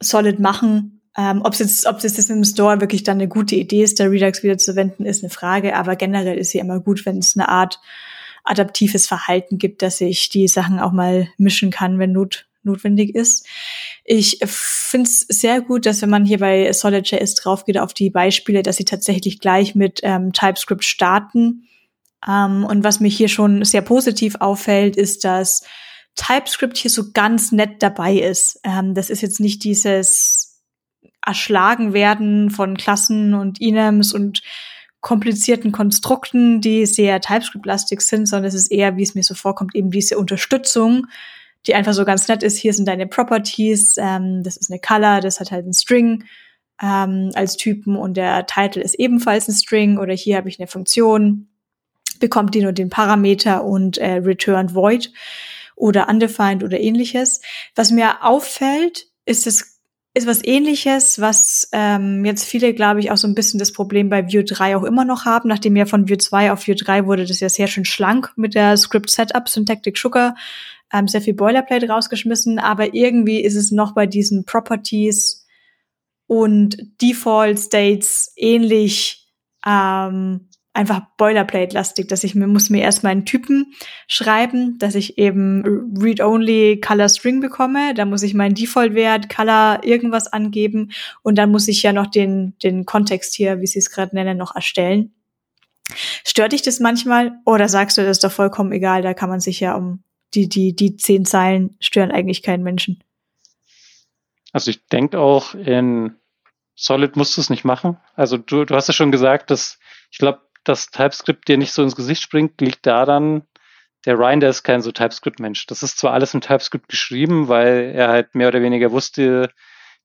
[0.00, 1.00] Solid machen.
[1.16, 3.98] Ähm, ob es jetzt, ob es jetzt dem Store wirklich dann eine gute Idee ist,
[3.98, 7.18] der Redux wieder zu wenden, ist eine Frage, aber generell ist sie immer gut, wenn
[7.18, 7.80] es eine Art
[8.44, 13.46] adaptives Verhalten gibt, dass ich die Sachen auch mal mischen kann, wenn not, notwendig ist.
[14.04, 18.10] Ich finde es sehr gut, dass wenn man hier bei Solid.js drauf geht auf die
[18.10, 21.68] Beispiele, dass sie tatsächlich gleich mit ähm, TypeScript starten.
[22.26, 25.62] Ähm, und was mich hier schon sehr positiv auffällt, ist, dass
[26.16, 28.60] TypeScript hier so ganz nett dabei ist.
[28.64, 30.62] Ähm, das ist jetzt nicht dieses
[31.24, 34.42] Erschlagen werden von Klassen und Enums und
[35.00, 39.74] komplizierten Konstrukten, die sehr TypeScript-lastig sind, sondern es ist eher, wie es mir so vorkommt,
[39.74, 41.06] eben diese Unterstützung,
[41.66, 42.58] die einfach so ganz nett ist.
[42.58, 46.24] Hier sind deine Properties, ähm, das ist eine Color, das hat halt einen String
[46.82, 50.68] ähm, als Typen und der Title ist ebenfalls ein String oder hier habe ich eine
[50.68, 51.48] Funktion,
[52.20, 55.12] bekommt den und den Parameter und äh, returned void
[55.76, 57.40] oder undefined oder ähnliches.
[57.74, 59.78] Was mir auffällt, ist es
[60.14, 64.08] ist was ähnliches, was ähm, jetzt viele, glaube ich, auch so ein bisschen das Problem
[64.08, 65.48] bei Vue 3 auch immer noch haben.
[65.48, 68.54] Nachdem ja von Vue 2 auf Vue 3 wurde das ja sehr schön schlank mit
[68.54, 70.34] der Script Setup, Syntactic Sugar,
[70.92, 75.46] ähm, sehr viel Boilerplate rausgeschmissen, aber irgendwie ist es noch bei diesen Properties
[76.26, 79.28] und Default States ähnlich
[79.66, 83.72] ähm, einfach Boilerplate-lastig, dass ich mir muss mir erstmal einen Typen
[84.06, 90.32] schreiben, dass ich eben read-only Color String bekomme, dann muss ich meinen Default-Wert Color irgendwas
[90.32, 94.14] angeben und dann muss ich ja noch den den Kontext hier, wie sie es gerade
[94.14, 95.12] nennen, noch erstellen.
[96.24, 99.40] Stört dich das manchmal oder sagst du, das ist doch vollkommen egal, da kann man
[99.40, 100.04] sich ja um
[100.34, 103.02] die die die zehn Zeilen stören eigentlich keinen Menschen.
[104.52, 106.16] Also ich denke auch in
[106.74, 107.98] Solid musst du es nicht machen.
[108.14, 109.78] Also du, du hast ja schon gesagt, dass
[110.10, 113.42] ich glaube, dass TypeScript dir nicht so ins Gesicht springt, liegt daran,
[114.06, 115.66] der Ryan, der ist kein so TypeScript-Mensch.
[115.66, 119.50] Das ist zwar alles in TypeScript geschrieben, weil er halt mehr oder weniger wusste,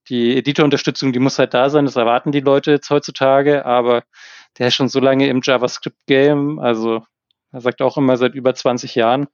[0.09, 4.03] die Editor-Unterstützung, die muss halt da sein, das erwarten die Leute jetzt heutzutage, aber
[4.57, 7.05] der ist schon so lange im JavaScript-Game, also
[7.51, 9.27] er sagt auch immer seit über 20 Jahren.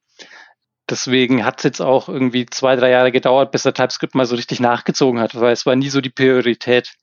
[0.90, 4.36] Deswegen hat es jetzt auch irgendwie zwei, drei Jahre gedauert, bis er TypeScript mal so
[4.36, 6.96] richtig nachgezogen hat, weil es war nie so die Priorität.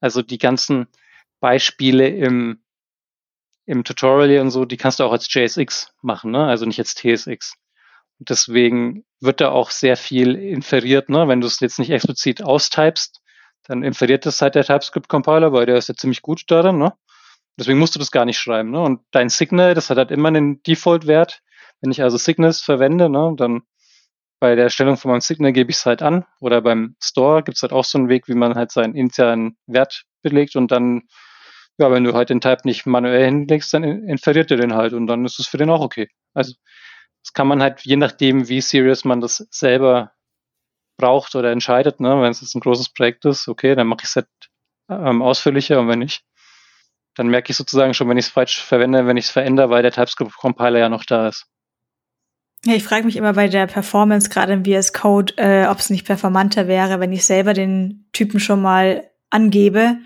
[0.00, 0.86] Also die ganzen
[1.40, 2.60] Beispiele im
[3.68, 6.46] im Tutorial und so, die kannst du auch als JSX machen, ne?
[6.46, 7.54] also nicht als TSX.
[8.18, 11.28] Und deswegen wird da auch sehr viel inferiert, ne?
[11.28, 13.20] wenn du es jetzt nicht explizit austypest,
[13.66, 16.78] dann inferiert das halt der TypeScript-Compiler, weil der ist ja ziemlich gut darin.
[16.78, 16.94] Ne?
[17.58, 18.70] Deswegen musst du das gar nicht schreiben.
[18.70, 18.80] Ne?
[18.80, 21.42] Und dein Signal, das hat halt immer einen Default-Wert.
[21.80, 23.62] Wenn ich also Signals verwende, ne, dann
[24.40, 26.24] bei der Erstellung von meinem Signal gebe ich es halt an.
[26.40, 29.56] Oder beim Store gibt es halt auch so einen Weg, wie man halt seinen internen
[29.66, 31.02] Wert belegt und dann,
[31.78, 35.06] ja, wenn du halt den Type nicht manuell hinlegst, dann inferiert er den halt und
[35.06, 36.08] dann ist es für den auch okay.
[36.34, 36.54] Also
[37.24, 40.12] das kann man halt, je nachdem, wie serious man das selber
[40.98, 44.08] braucht oder entscheidet, ne, wenn es jetzt ein großes Projekt ist, okay, dann mache ich
[44.08, 44.28] es halt
[44.88, 46.24] ähm, ausführlicher und wenn nicht,
[47.14, 49.82] dann merke ich sozusagen schon, wenn ich es falsch verwende, wenn ich es verändere, weil
[49.82, 51.46] der TypeScript-Compiler ja noch da ist.
[52.64, 55.90] Ja, ich frage mich immer bei der Performance, gerade im VS Code, äh, ob es
[55.90, 59.98] nicht performanter wäre, wenn ich selber den Typen schon mal angebe,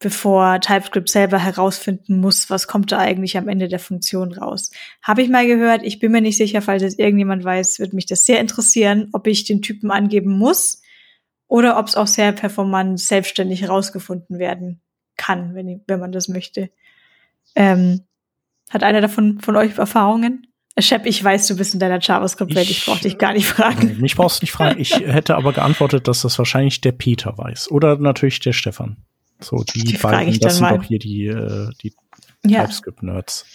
[0.00, 4.72] bevor TypeScript selber herausfinden muss, was kommt da eigentlich am Ende der Funktion raus.
[5.02, 8.06] Habe ich mal gehört, ich bin mir nicht sicher, falls es irgendjemand weiß, wird mich
[8.06, 10.82] das sehr interessieren, ob ich den Typen angeben muss
[11.46, 14.82] oder ob es auch sehr performant selbstständig herausgefunden werden
[15.16, 16.70] kann, wenn, wenn man das möchte.
[17.54, 18.00] Ähm,
[18.68, 20.48] hat einer davon von euch Erfahrungen?
[20.76, 24.00] Shep, ich weiß, du bist in deiner JavaScript-Welt, ich, ich brauche dich gar nicht fragen.
[24.00, 24.80] Mich brauchst du nicht fragen.
[24.80, 27.70] Ich hätte aber geantwortet, dass das wahrscheinlich der Peter weiß.
[27.70, 28.96] Oder natürlich der Stefan.
[29.38, 30.76] So, die, die beiden, das sind mal.
[30.76, 31.92] doch hier die, äh, die
[32.44, 32.64] ja.
[32.64, 33.46] TypeScript-Nerds.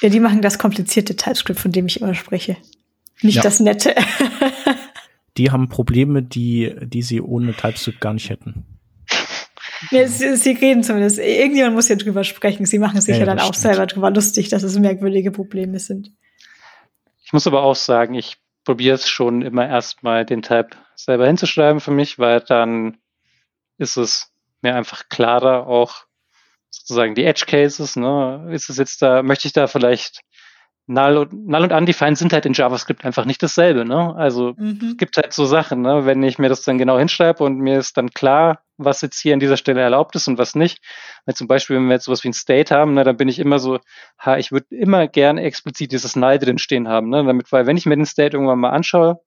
[0.00, 2.56] Ja, die machen das komplizierte TypeScript, von dem ich immer spreche.
[3.22, 3.42] Nicht ja.
[3.42, 3.94] das Nette.
[5.36, 8.64] die haben Probleme, die, die sie ohne TypeScript gar nicht hätten.
[9.90, 11.18] Ja, sie, sie, reden zumindest.
[11.18, 12.66] Irgendjemand muss ja drüber sprechen.
[12.66, 13.74] Sie machen sich ja, ja dann auch stimmt.
[13.74, 16.10] selber drüber lustig, dass es merkwürdige Probleme sind.
[17.34, 21.80] Ich muss aber auch sagen, ich probiere es schon immer erstmal den Type selber hinzuschreiben
[21.80, 22.98] für mich, weil dann
[23.76, 24.32] ist es
[24.62, 26.04] mir einfach klarer, auch
[26.70, 28.48] sozusagen die Edge Cases, ne?
[28.52, 30.20] Ist es jetzt da, möchte ich da vielleicht
[30.86, 34.14] Null und, Null und Undefined sind halt in JavaScript einfach nicht dasselbe, ne?
[34.16, 34.90] Also mhm.
[34.90, 36.04] es gibt halt so Sachen, ne?
[36.04, 39.32] Wenn ich mir das dann genau hinschreibe und mir ist dann klar, was jetzt hier
[39.32, 40.84] an dieser Stelle erlaubt ist und was nicht.
[41.24, 43.38] Weil zum Beispiel, wenn wir jetzt sowas wie ein State haben, ne, dann bin ich
[43.38, 43.78] immer so,
[44.18, 47.24] ha, ich würde immer gerne explizit dieses Null drin stehen haben, ne?
[47.24, 49.20] Damit, weil wenn ich mir den State irgendwann mal anschaue,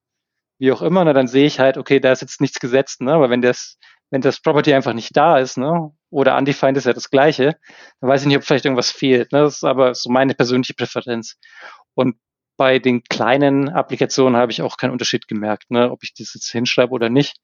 [0.59, 3.13] wie auch immer, ne, dann sehe ich halt, okay, da ist jetzt nichts gesetzt, ne?
[3.13, 3.79] Aber wenn das,
[4.11, 5.91] wenn das Property einfach nicht da ist, ne?
[6.09, 7.57] Oder undefined ist ja das Gleiche,
[7.99, 9.31] dann weiß ich nicht, ob vielleicht irgendwas fehlt.
[9.33, 9.39] Ne?
[9.39, 11.37] Das ist aber so meine persönliche Präferenz.
[11.95, 12.15] Und
[12.55, 15.91] bei den kleinen Applikationen habe ich auch keinen Unterschied gemerkt, ne?
[15.91, 17.37] ob ich das jetzt hinschreibe oder nicht.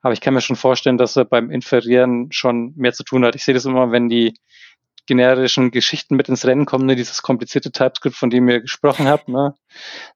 [0.00, 3.34] Aber ich kann mir schon vorstellen, dass er beim Inferieren schon mehr zu tun hat.
[3.34, 4.34] Ich sehe das immer, wenn die
[5.06, 9.28] generischen Geschichten mit ins Rennen kommen, ne, dieses komplizierte TypeScript, von dem ihr gesprochen habt,
[9.28, 9.54] ne,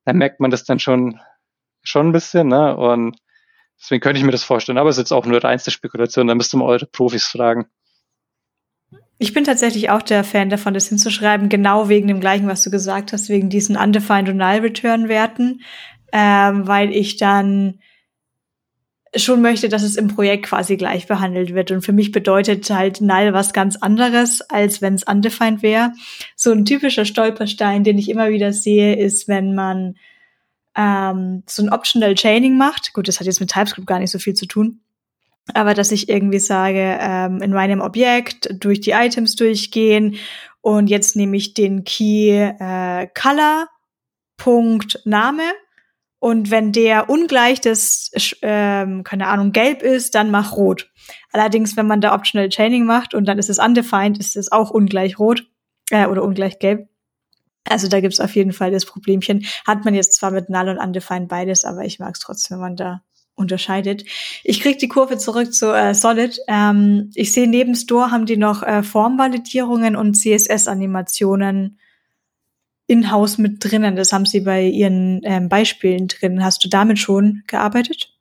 [0.05, 1.21] dann merkt man das dann schon,
[1.83, 3.17] schon ein bisschen, ne, und
[3.81, 4.79] deswegen könnte ich mir das vorstellen.
[4.79, 7.67] Aber es ist jetzt auch nur reinste Spekulation, da müsst ihr mal eure Profis fragen.
[9.19, 12.71] Ich bin tatsächlich auch der Fan davon, das hinzuschreiben, genau wegen dem gleichen, was du
[12.71, 15.63] gesagt hast, wegen diesen undefined und null return Werten,
[16.13, 17.81] ähm, weil ich dann
[19.17, 21.73] schon möchte, dass es im Projekt quasi gleich behandelt wird.
[21.73, 25.93] Und für mich bedeutet halt null was ganz anderes, als wenn es undefined wäre.
[26.37, 29.97] So ein typischer Stolperstein, den ich immer wieder sehe, ist, wenn man
[30.77, 32.93] ähm, so ein Optional Chaining macht.
[32.93, 34.81] Gut, das hat jetzt mit TypeScript gar nicht so viel zu tun
[35.55, 40.17] aber dass ich irgendwie sage, ähm, in meinem Objekt durch die Items durchgehen
[40.61, 43.69] und jetzt nehme ich den Key äh, Color
[44.37, 45.43] Punkt Name
[46.21, 48.11] und wenn der ungleich des,
[48.43, 50.91] ähm, keine Ahnung, gelb ist, dann mach rot.
[51.33, 54.71] Allerdings, wenn man da Optional Chaining macht und dann ist es undefined, ist es auch
[54.71, 55.45] ungleich rot
[55.91, 56.89] äh, oder ungleich gelb.
[57.69, 59.47] Also da gibt's auf jeden Fall das Problemchen.
[59.67, 62.63] Hat man jetzt zwar mit Null und Undefined beides, aber ich mag es trotzdem, wenn
[62.63, 63.03] man da
[63.39, 64.05] unterscheidet.
[64.45, 66.39] Ich krieg die Kurve zurück zu äh, Solid.
[66.49, 71.79] Ähm, ich sehe neben Store haben die noch äh, Formvalidierungen und CSS-Animationen
[72.87, 73.97] in-house mit drinnen.
[73.97, 76.43] Das haben sie bei ihren ähm, Beispielen drin.
[76.43, 78.15] Hast du damit schon gearbeitet?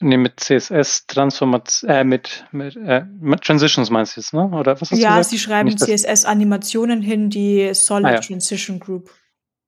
[0.00, 4.48] Nee, mit CSS Transformation, äh, mit, mit, äh, mit Transitions meinst du jetzt, ne?
[4.48, 5.30] Oder was hast ja, du gesagt?
[5.30, 8.20] sie schreiben CSS Animationen hin, die Solid ah, ja.
[8.20, 9.10] Transition Group.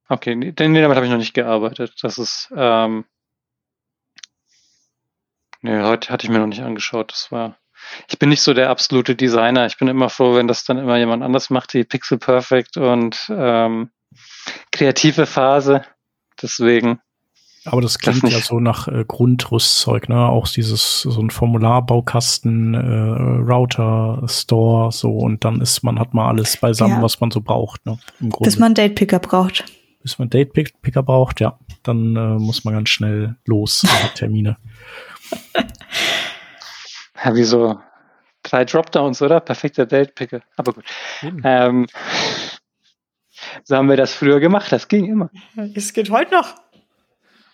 [0.08, 1.94] Okay, nee, damit habe ich noch nicht gearbeitet.
[2.02, 3.04] Das ist ähm,
[5.64, 7.10] Nee, heute hatte ich mir noch nicht angeschaut.
[7.10, 7.56] Das war.
[8.08, 9.64] Ich bin nicht so der absolute Designer.
[9.64, 13.32] Ich bin immer froh, wenn das dann immer jemand anders macht, die Pixel Perfect und
[13.34, 13.88] ähm,
[14.72, 15.80] kreative Phase.
[16.42, 17.00] Deswegen.
[17.64, 20.28] Aber das klingt das ja so nach äh, Grundrüstzeug, ne?
[20.28, 26.26] Auch dieses so ein Formularbaukasten, äh, Router, Store, so und dann ist man hat man
[26.26, 27.02] alles beisammen, ja.
[27.02, 27.98] was man so braucht, ne?
[28.20, 28.50] Im Grunde.
[28.50, 29.64] Bis man Date Picker braucht.
[30.02, 34.58] Bis man Date Picker braucht, ja, dann äh, muss man ganz schnell los Termine
[37.24, 37.80] ja, wie so
[38.42, 39.40] drei Dropdowns, oder?
[39.40, 40.42] Perfekter Date-Picker.
[40.56, 40.84] Aber gut.
[41.44, 41.86] Ähm,
[43.64, 45.30] so haben wir das früher gemacht, das ging immer.
[45.74, 46.54] Es geht heute noch.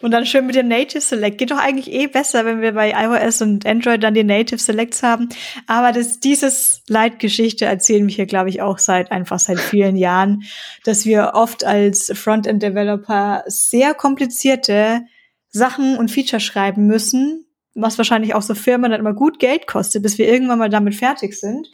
[0.02, 1.36] Und dann schön mit dem Native Select.
[1.36, 5.02] Geht doch eigentlich eh besser, wenn wir bei iOS und Android dann die Native Selects
[5.02, 5.28] haben.
[5.66, 10.42] Aber das, dieses Leitgeschichte erzählen wir hier, glaube ich, auch seit einfach seit vielen Jahren,
[10.84, 15.02] dass wir oft als Frontend-Developer sehr komplizierte
[15.50, 17.44] Sachen und Features schreiben müssen,
[17.74, 20.94] was wahrscheinlich auch so Firmen dann immer gut Geld kostet, bis wir irgendwann mal damit
[20.94, 21.70] fertig sind,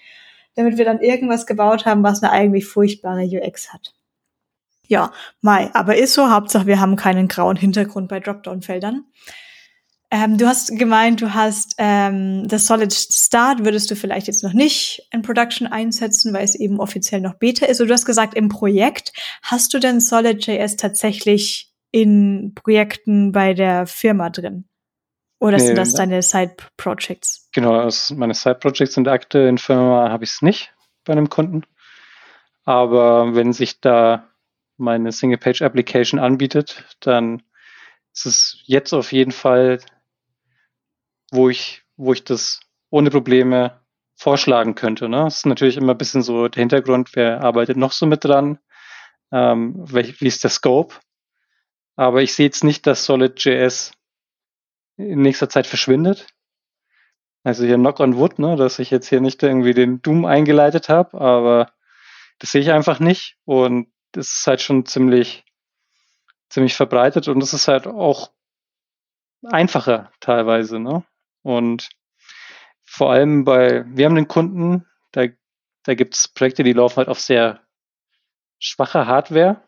[0.55, 3.95] damit wir dann irgendwas gebaut haben, was eine eigentlich furchtbare UX hat.
[4.89, 9.05] Ja, Mai, aber ist so, Hauptsache wir haben keinen grauen Hintergrund bei Dropdown-Feldern.
[10.13, 14.53] Ähm, du hast gemeint, du hast ähm, das Solid Start würdest du vielleicht jetzt noch
[14.53, 17.81] nicht in Production einsetzen, weil es eben offiziell noch Beta ist.
[17.81, 23.87] Und du hast gesagt, im Projekt hast du denn Solid.js tatsächlich in Projekten bei der
[23.87, 24.69] Firma drin?
[25.39, 27.51] Oder nee, sind das deine Side-Projects?
[27.53, 30.73] Genau, also meine Side-Projects und Akte in Firma habe ich es nicht
[31.05, 31.65] bei einem Kunden.
[32.65, 34.29] Aber wenn sich da
[34.77, 37.43] meine Single-Page-Application anbietet, dann
[38.15, 39.81] ist es jetzt auf jeden Fall,
[41.31, 42.61] wo ich, wo ich das
[42.91, 43.81] ohne Probleme
[44.15, 45.09] vorschlagen könnte.
[45.09, 45.25] Ne?
[45.25, 48.59] Das ist natürlich immer ein bisschen so der Hintergrund, wer arbeitet noch so mit dran,
[49.31, 50.95] ähm, wie ist der Scope.
[51.95, 53.93] Aber ich sehe jetzt nicht, dass Solid.js
[54.97, 56.27] in nächster Zeit verschwindet.
[57.45, 60.89] Also hier Knock on Wood, ne, dass ich jetzt hier nicht irgendwie den Doom eingeleitet
[60.89, 61.73] habe, aber
[62.39, 63.37] das sehe ich einfach nicht.
[63.45, 65.45] Und das ist halt schon ziemlich,
[66.49, 68.33] ziemlich verbreitet und es ist halt auch
[69.45, 71.05] einfacher teilweise, ne?
[71.43, 71.89] Und
[72.85, 75.27] vor allem bei, wir haben den Kunden, da,
[75.85, 77.61] da gibt es Projekte, die laufen halt auf sehr
[78.59, 79.63] schwache Hardware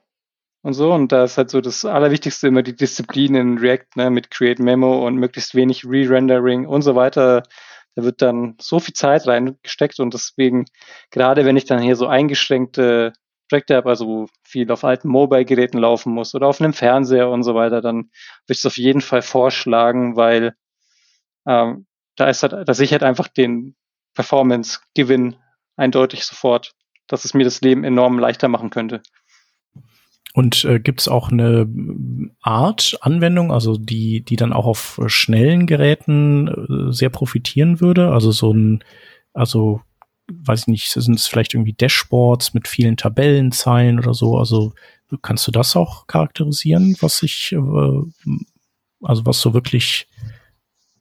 [0.69, 0.93] und so.
[0.93, 4.59] Und da ist halt so das Allerwichtigste immer die Disziplin in React, ne, mit Create
[4.59, 7.43] Memo und möglichst wenig Re-Rendering und so weiter.
[7.95, 10.67] Da wird dann so viel Zeit reingesteckt und deswegen,
[11.11, 13.15] gerade wenn ich dann hier so eingeschränkte
[13.49, 17.55] Projekte habe, also viel auf alten Mobile-Geräten laufen muss oder auf einem Fernseher und so
[17.55, 18.11] weiter, dann würde
[18.51, 20.55] ich es auf jeden Fall vorschlagen, weil
[21.47, 23.75] ähm, da ist halt, da sehe ich halt einfach den
[24.15, 25.37] Performance-Gewinn
[25.77, 26.73] eindeutig sofort,
[27.07, 29.01] dass es mir das Leben enorm leichter machen könnte.
[30.39, 31.69] Und äh, gibt es auch eine
[32.43, 38.13] Art Anwendung, also die, die dann auch auf schnellen Geräten äh, sehr profitieren würde?
[38.13, 38.85] Also so ein,
[39.33, 39.81] also
[40.29, 44.39] weiß ich nicht, sind es vielleicht irgendwie Dashboards mit vielen Tabellenzeilen oder so?
[44.39, 44.75] Also
[45.23, 47.57] kannst du das auch charakterisieren, was sich, äh,
[49.03, 50.07] also was so wirklich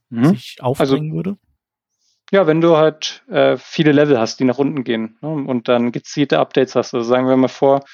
[0.09, 0.29] mhm.
[0.29, 1.37] sich aufbringen also, würde?
[2.31, 5.91] Ja, wenn du halt äh, viele Level hast, die nach unten gehen ne, und dann
[5.91, 7.85] gezielte Updates hast, also sagen wir mal vor,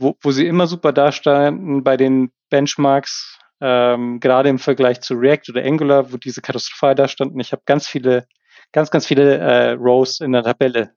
[0.00, 5.50] wo, wo sie immer super dastanden bei den Benchmarks, ähm, gerade im Vergleich zu React
[5.50, 7.38] oder Angular, wo diese katastrophal dastanden.
[7.40, 8.26] Ich habe ganz viele
[8.72, 10.94] ganz, ganz viele äh, Rows in der Tabelle.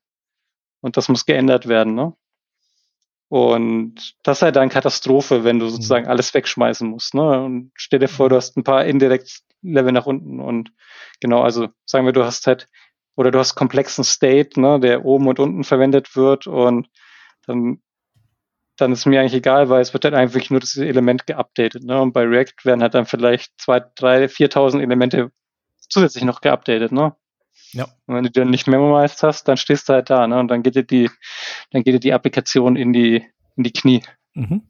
[0.82, 2.14] Und das muss geändert werden, ne?
[3.30, 6.12] Und das ist halt dann Katastrophe, wenn du sozusagen mhm.
[6.12, 7.16] alles wegschmeißen musst.
[7.16, 7.44] Ne?
[7.44, 10.40] Und stell dir vor, du hast ein paar Indirect-Level nach unten.
[10.40, 10.72] Und
[11.20, 12.70] genau, also sagen wir, du hast halt,
[13.16, 16.90] oder du hast komplexen State, ne, der oben und unten verwendet wird und
[17.48, 17.82] dann,
[18.78, 21.84] dann ist mir eigentlich egal, weil es wird halt einfach nur das Element geupdatet.
[21.84, 22.02] Ne?
[22.02, 25.32] Und bei React werden halt dann vielleicht zwei, drei, viertausend Elemente
[25.78, 26.92] zusätzlich noch geupdatet.
[26.92, 27.16] Ne?
[27.74, 27.86] Ja.
[28.06, 30.40] Und wenn du dann nicht memorized hast, dann stehst du halt da, ne?
[30.40, 31.10] Und dann geht dir die,
[31.72, 34.04] dann geht dir die Applikation in die, in die Knie.
[34.36, 34.62] Mhm.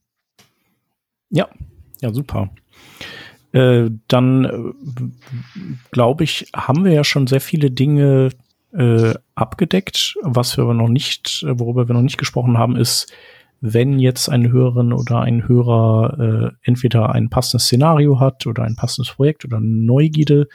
[1.30, 1.50] Ja,
[2.02, 2.50] ja, super.
[3.52, 8.30] Äh, dann äh, glaube ich, haben wir ja schon sehr viele Dinge
[8.72, 10.18] äh, abgedeckt.
[10.22, 13.14] Was wir aber noch nicht, worüber wir noch nicht gesprochen haben, ist,
[13.66, 18.76] wenn jetzt eine Hörerin oder ein Hörer äh, entweder ein passendes Szenario hat oder ein
[18.76, 20.50] passendes Projekt oder Neugierde,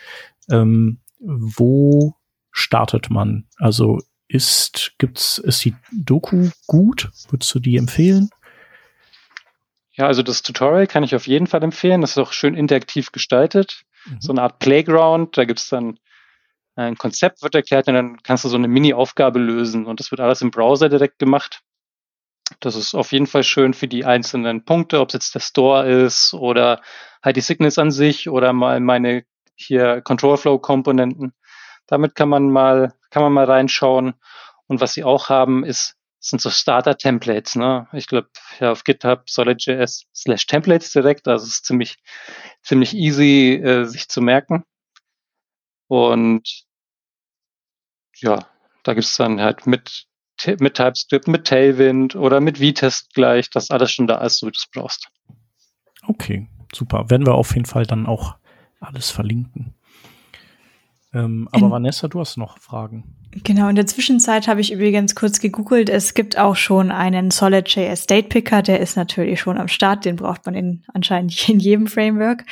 [0.50, 2.14] ähm, wo
[2.50, 3.46] startet man?
[3.56, 3.98] Also
[4.28, 7.10] ist, gibt's, ist die Doku gut?
[7.30, 8.28] Würdest du die empfehlen?
[9.92, 12.02] Ja, also das Tutorial kann ich auf jeden Fall empfehlen.
[12.02, 13.84] Das ist auch schön interaktiv gestaltet.
[14.04, 14.20] Mhm.
[14.20, 15.38] So eine Art Playground.
[15.38, 15.98] Da gibt's dann
[16.76, 19.86] ein Konzept wird erklärt und dann kannst du so eine Mini-Aufgabe lösen.
[19.86, 21.62] Und das wird alles im Browser direkt gemacht.
[22.60, 25.88] Das ist auf jeden Fall schön für die einzelnen Punkte, ob es jetzt der Store
[25.88, 26.80] ist oder
[27.22, 29.24] halt die Signals an sich oder mal meine
[29.54, 31.34] hier Control Flow Komponenten.
[31.86, 34.14] Damit kann man mal, kann man mal reinschauen.
[34.66, 37.56] Und was sie auch haben, ist, sind so Starter-Templates.
[37.56, 37.88] Ne?
[37.92, 38.28] Ich glaube,
[38.60, 41.26] ja, auf GitHub solid.js slash Templates direkt.
[41.28, 41.96] Also es ist ziemlich,
[42.62, 44.64] ziemlich easy, äh, sich zu merken.
[45.88, 46.64] Und
[48.16, 48.46] ja,
[48.82, 50.07] da gibt's dann halt mit,
[50.60, 54.52] mit TypeScript, mit Tailwind oder mit V-Test gleich, das alles schon da ist, so wie
[54.52, 55.08] du es brauchst.
[56.06, 57.10] Okay, super.
[57.10, 58.36] Werden wir auf jeden Fall dann auch
[58.80, 59.74] alles verlinken.
[61.12, 63.16] Ähm, aber in, Vanessa, du hast noch Fragen.
[63.44, 65.88] Genau, in der Zwischenzeit habe ich übrigens kurz gegoogelt.
[65.88, 70.16] Es gibt auch schon einen Solid.js State Picker, der ist natürlich schon am Start, den
[70.16, 72.44] braucht man in, anscheinend in jedem Framework.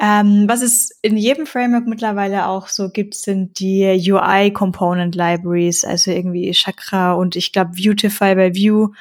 [0.00, 3.82] Ähm, was es in jedem Framework mittlerweile auch so gibt, sind die
[4.12, 8.92] UI Component Libraries, also irgendwie Chakra und ich glaube Viewtify bei Vue.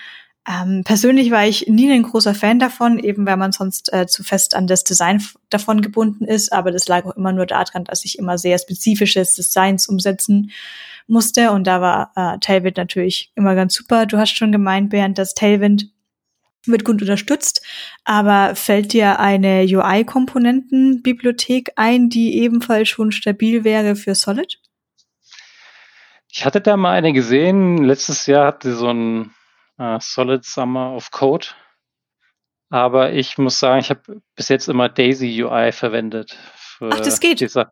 [0.47, 4.23] Ähm, persönlich war ich nie ein großer Fan davon, eben weil man sonst äh, zu
[4.23, 6.53] fest an das Design davon gebunden ist.
[6.53, 10.51] Aber das lag auch immer nur daran, dass ich immer sehr spezifisches Designs umsetzen
[11.05, 11.51] musste.
[11.51, 14.05] Und da war äh, Tailwind natürlich immer ganz super.
[14.05, 15.91] Du hast schon gemeint, Bernd, dass Tailwind
[16.71, 17.61] wird gut unterstützt,
[18.03, 24.59] aber fällt dir eine UI-Komponentenbibliothek ein, die ebenfalls schon stabil wäre für Solid?
[26.31, 27.83] Ich hatte da mal eine gesehen.
[27.83, 29.31] Letztes Jahr hatte so ein
[29.79, 31.47] uh, Solid Summer of Code.
[32.69, 36.37] Aber ich muss sagen, ich habe bis jetzt immer Daisy UI verwendet.
[36.81, 37.39] Ach, das geht.
[37.39, 37.71] Diese,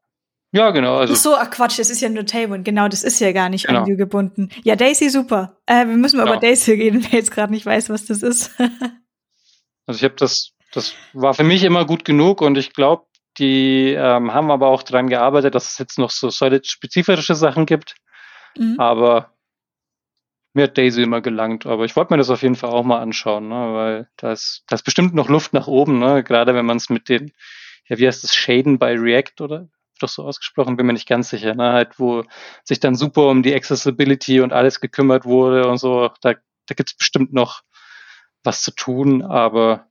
[0.56, 0.96] ja, genau.
[0.96, 1.14] Also.
[1.14, 2.64] Ach so, ach Quatsch, das ist ja nur Tailwind.
[2.64, 3.84] Genau, das ist ja gar nicht genau.
[3.84, 4.48] an gebunden.
[4.64, 5.58] Ja, Daisy super.
[5.66, 6.32] Äh, wir müssen genau.
[6.32, 8.52] über Daisy reden, wer jetzt gerade nicht weiß, was das ist.
[9.86, 13.06] also ich habe das, das war für mich immer gut genug und ich glaube,
[13.38, 17.96] die ähm, haben aber auch daran gearbeitet, dass es jetzt noch so Solid-spezifische Sachen gibt.
[18.58, 18.80] Mhm.
[18.80, 19.36] Aber
[20.54, 23.02] mir hat Daisy immer gelangt, aber ich wollte mir das auf jeden Fall auch mal
[23.02, 26.66] anschauen, ne, weil da ist, da ist bestimmt noch Luft nach oben, ne, gerade wenn
[26.66, 27.34] man es mit den,
[27.90, 29.68] ja, wie heißt das, Shaden bei React oder
[30.00, 32.24] doch so ausgesprochen, bin mir nicht ganz sicher, ne, halt, wo
[32.64, 36.34] sich dann super um die Accessibility und alles gekümmert wurde und so, da,
[36.66, 37.62] da gibt's bestimmt noch
[38.44, 39.88] was zu tun, aber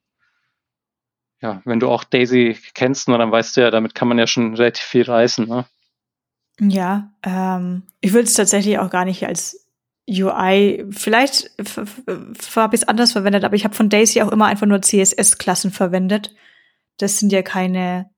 [1.40, 4.26] ja, wenn du auch Daisy kennst, ne, dann weißt du ja, damit kann man ja
[4.26, 5.66] schon relativ viel reißen, ne?
[6.60, 9.68] Ja, ähm, ich würde es tatsächlich auch gar nicht als
[10.08, 11.50] UI, vielleicht
[12.56, 15.70] habe ich es anders verwendet, aber ich habe von Daisy auch immer einfach nur CSS-Klassen
[15.70, 16.34] verwendet.
[16.98, 18.10] Das sind ja keine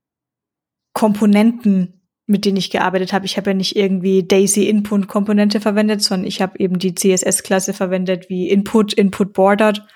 [0.97, 3.27] Komponenten, mit denen ich gearbeitet habe.
[3.27, 7.75] Ich habe ja nicht irgendwie Daisy Input Komponente verwendet, sondern ich habe eben die CSS-Klasse
[7.75, 9.87] verwendet wie Input, Input Bordered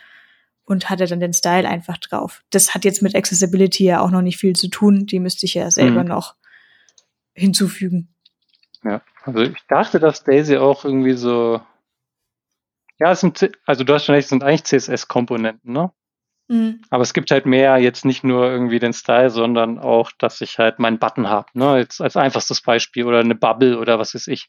[0.64, 2.42] und hatte dann den Style einfach drauf.
[2.50, 5.06] Das hat jetzt mit Accessibility ja auch noch nicht viel zu tun.
[5.06, 6.10] Die müsste ich ja selber mhm.
[6.10, 6.34] noch
[7.32, 8.14] hinzufügen.
[8.84, 11.62] Ja, also ich dachte, dass Daisy auch irgendwie so
[12.98, 15.90] ja, es sind, also du hast schon recht, es sind eigentlich CSS-Komponenten, ne?
[16.50, 16.80] Mhm.
[16.90, 20.58] Aber es gibt halt mehr, jetzt nicht nur irgendwie den Style, sondern auch, dass ich
[20.58, 21.78] halt meinen Button habe, ne?
[21.78, 24.48] Jetzt als einfachstes Beispiel oder eine Bubble oder was weiß ich.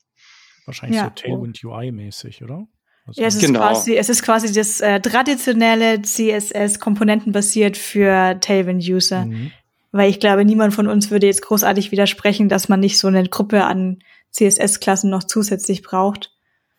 [0.65, 1.05] Wahrscheinlich ja.
[1.05, 2.65] so Tailwind UI-mäßig, oder?
[3.05, 3.59] Also ja, es ist, genau.
[3.59, 9.25] quasi, es ist quasi das äh, traditionelle CSS komponentenbasiert für Tailwind-User.
[9.25, 9.51] Mhm.
[9.91, 13.27] Weil ich glaube, niemand von uns würde jetzt großartig widersprechen, dass man nicht so eine
[13.27, 13.99] Gruppe an
[14.31, 16.31] CSS-Klassen noch zusätzlich braucht.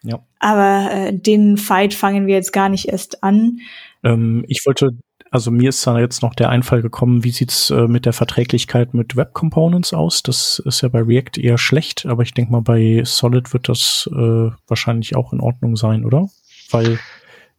[0.03, 0.25] Ja.
[0.41, 3.61] Aber äh, den Fight fangen wir jetzt gar nicht erst an.
[4.03, 4.97] Ähm, ich wollte,
[5.33, 8.93] also mir ist da jetzt noch der Einfall gekommen, wie sieht's äh, mit der Verträglichkeit
[8.93, 10.22] mit Web Components aus?
[10.22, 14.09] Das ist ja bei React eher schlecht, aber ich denke mal, bei Solid wird das
[14.12, 16.28] äh, wahrscheinlich auch in Ordnung sein, oder?
[16.70, 16.99] Weil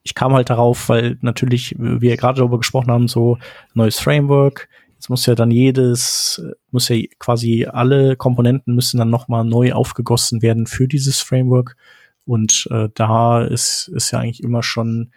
[0.03, 3.37] ich kam halt darauf, weil natürlich, wie wir gerade darüber gesprochen haben, so
[3.73, 4.69] neues Framework,
[5.03, 10.41] Jetzt muss ja dann jedes, muss ja quasi alle Komponenten müssen dann nochmal neu aufgegossen
[10.41, 11.75] werden für dieses Framework.
[12.23, 15.11] Und äh, da ist, ist ja eigentlich immer schon,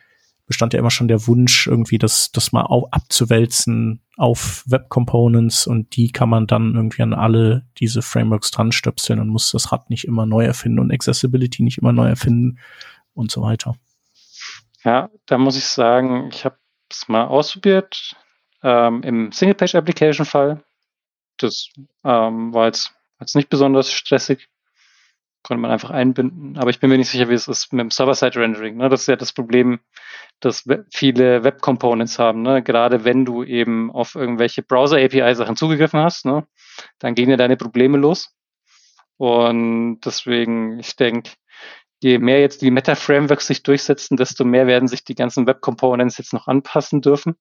[0.47, 5.67] bestand ja immer schon der Wunsch, irgendwie das, das mal auch abzuwälzen auf Web Components
[5.67, 9.73] und die kann man dann irgendwie an alle diese Frameworks dran stöpseln und muss das
[9.73, 12.59] Rad nicht immer neu erfinden und Accessibility nicht immer neu erfinden
[13.15, 13.77] und so weiter.
[14.85, 16.57] Ja, da muss ich sagen, ich habe
[16.91, 18.15] es mal ausprobiert
[18.63, 20.63] ähm, im Single-Page-Application-Fall.
[21.39, 21.69] Das
[22.05, 24.49] ähm, war jetzt, jetzt nicht besonders stressig
[25.47, 26.59] konnte man einfach einbinden.
[26.59, 28.77] Aber ich bin mir nicht sicher, wie es ist mit dem Server-Side-Rendering.
[28.77, 28.89] Ne?
[28.89, 29.79] Das ist ja das Problem,
[30.41, 32.43] dass viele Web-Components haben.
[32.43, 32.63] Ne?
[32.63, 36.47] Gerade wenn du eben auf irgendwelche Browser-API-Sachen zugegriffen hast, ne?
[36.99, 38.35] dann gehen ja deine Probleme los.
[39.19, 41.31] Und deswegen, ich denke,
[42.03, 46.33] je mehr jetzt die Meta-Frameworks sich durchsetzen, desto mehr werden sich die ganzen Web-Components jetzt
[46.33, 47.37] noch anpassen dürfen.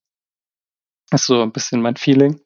[1.09, 2.39] Das ist so ein bisschen mein Feeling.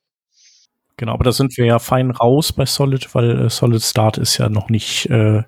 [1.00, 4.38] Genau, aber da sind wir ja fein raus bei Solid, weil äh, Solid Start ist
[4.38, 5.44] ja noch nicht äh, äh,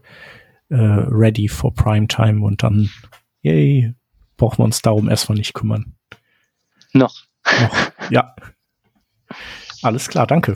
[0.70, 2.90] ready for Primetime und dann,
[3.42, 3.94] yay,
[4.38, 5.98] brauchen wir uns darum erstmal nicht kümmern.
[6.94, 7.26] Noch.
[7.44, 8.34] Noch, ja.
[9.82, 10.56] Alles klar, danke.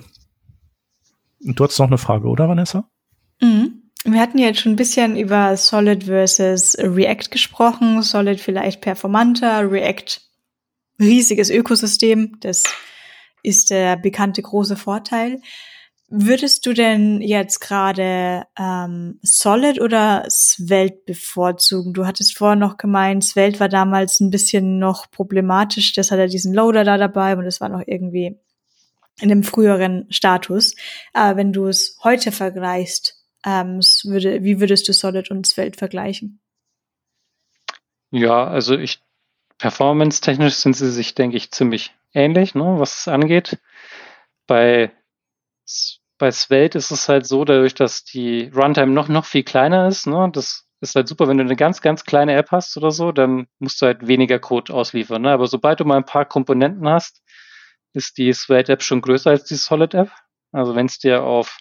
[1.43, 2.89] Und du hast noch eine Frage, oder Vanessa?
[3.41, 3.91] Mhm.
[4.05, 8.01] Wir hatten jetzt schon ein bisschen über Solid versus React gesprochen.
[8.01, 10.21] Solid vielleicht performanter, React
[11.01, 12.63] riesiges Ökosystem, das
[13.45, 15.39] ist der bekannte große Vorteil.
[16.07, 21.93] Würdest du denn jetzt gerade ähm, Solid oder Svelte bevorzugen?
[21.93, 25.93] Du hattest vorher noch gemeint, Svelte war damals ein bisschen noch problematisch.
[25.93, 28.37] Das hat ja diesen Loader da dabei und es war noch irgendwie
[29.19, 30.75] in dem früheren Status.
[31.13, 36.39] Aber wenn du es heute vergleichst, ähm, würde, wie würdest du Solid und Svelte vergleichen?
[38.11, 39.01] Ja, also ich
[39.57, 43.59] performance-technisch sind sie sich, denke ich, ziemlich ähnlich, ne, was es angeht.
[44.47, 44.91] Bei,
[46.17, 50.07] bei Svelte ist es halt so, dadurch, dass die Runtime noch, noch viel kleiner ist,
[50.07, 53.11] ne, das ist halt super, wenn du eine ganz, ganz kleine App hast oder so,
[53.11, 55.21] dann musst du halt weniger Code ausliefern.
[55.21, 55.31] Ne?
[55.31, 57.21] Aber sobald du mal ein paar Komponenten hast,
[57.93, 60.11] ist die Svelte-App schon größer als die Solid-App.
[60.51, 61.57] Also wenn es dir auf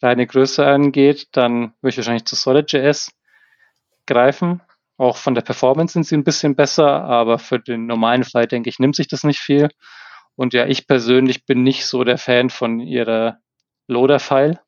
[0.00, 3.12] deine Größe angeht, dann würde ich wahrscheinlich zu Solid.js
[4.06, 4.60] greifen.
[4.96, 8.68] Auch von der Performance sind sie ein bisschen besser, aber für den normalen Fall, denke
[8.68, 9.68] ich, nimmt sich das nicht viel.
[10.36, 13.38] Und ja, ich persönlich bin nicht so der Fan von ihrer
[13.88, 14.60] Loader-File.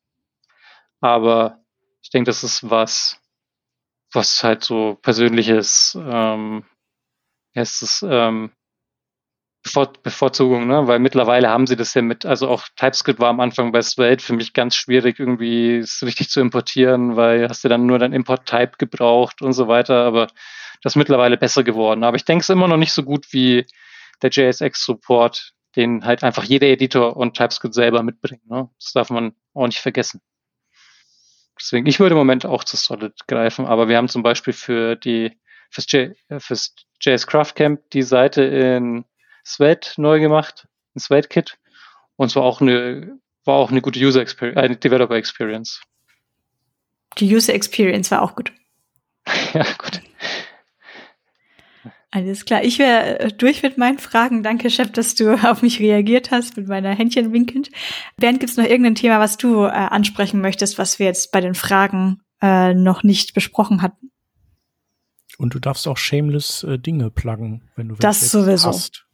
[0.99, 1.59] Aber
[2.01, 3.21] ich denke, das ist was,
[4.11, 6.65] was halt so persönliches, ähm,
[7.53, 8.51] ist es, ähm,
[9.67, 10.87] Bevor Bevorzugung, ne?
[10.87, 14.23] weil mittlerweile haben sie das ja mit, also auch TypeScript war am Anfang bei Svelte
[14.23, 18.13] für mich ganz schwierig, irgendwie es richtig zu importieren, weil hast du dann nur dein
[18.13, 20.27] Import-Type gebraucht und so weiter, aber
[20.81, 22.05] das ist mittlerweile besser geworden.
[22.05, 23.65] Aber ich denke es immer noch nicht so gut wie
[24.21, 28.49] der JSX-Support, den halt einfach jeder Editor und TypeScript selber mitbringt.
[28.49, 28.69] Ne?
[28.79, 30.21] Das darf man auch nicht vergessen.
[31.59, 34.95] Deswegen, ich würde im Moment auch zu Solid greifen, aber wir haben zum Beispiel für
[34.95, 35.37] die
[35.69, 39.03] fürs, J, fürs JS Craft Camp die Seite in
[39.47, 41.57] Sweat neu gemacht, ein Sweat-Kit.
[42.17, 45.81] Und es war auch eine, war auch eine gute User Experience, eine Developer Experience.
[47.17, 48.51] Die User Experience war auch gut.
[49.53, 50.01] ja, gut.
[52.11, 52.63] Alles klar.
[52.63, 54.43] Ich wäre äh, durch mit meinen Fragen.
[54.43, 57.69] Danke, Chef, dass du auf mich reagiert hast mit meiner Händchen winkend.
[58.17, 61.41] Bernd, gibt es noch irgendein Thema, was du äh, ansprechen möchtest, was wir jetzt bei
[61.41, 64.11] den Fragen äh, noch nicht besprochen hatten?
[65.37, 68.69] Und du darfst auch shameless äh, Dinge pluggen, wenn du das sowieso.
[68.69, 69.06] hast.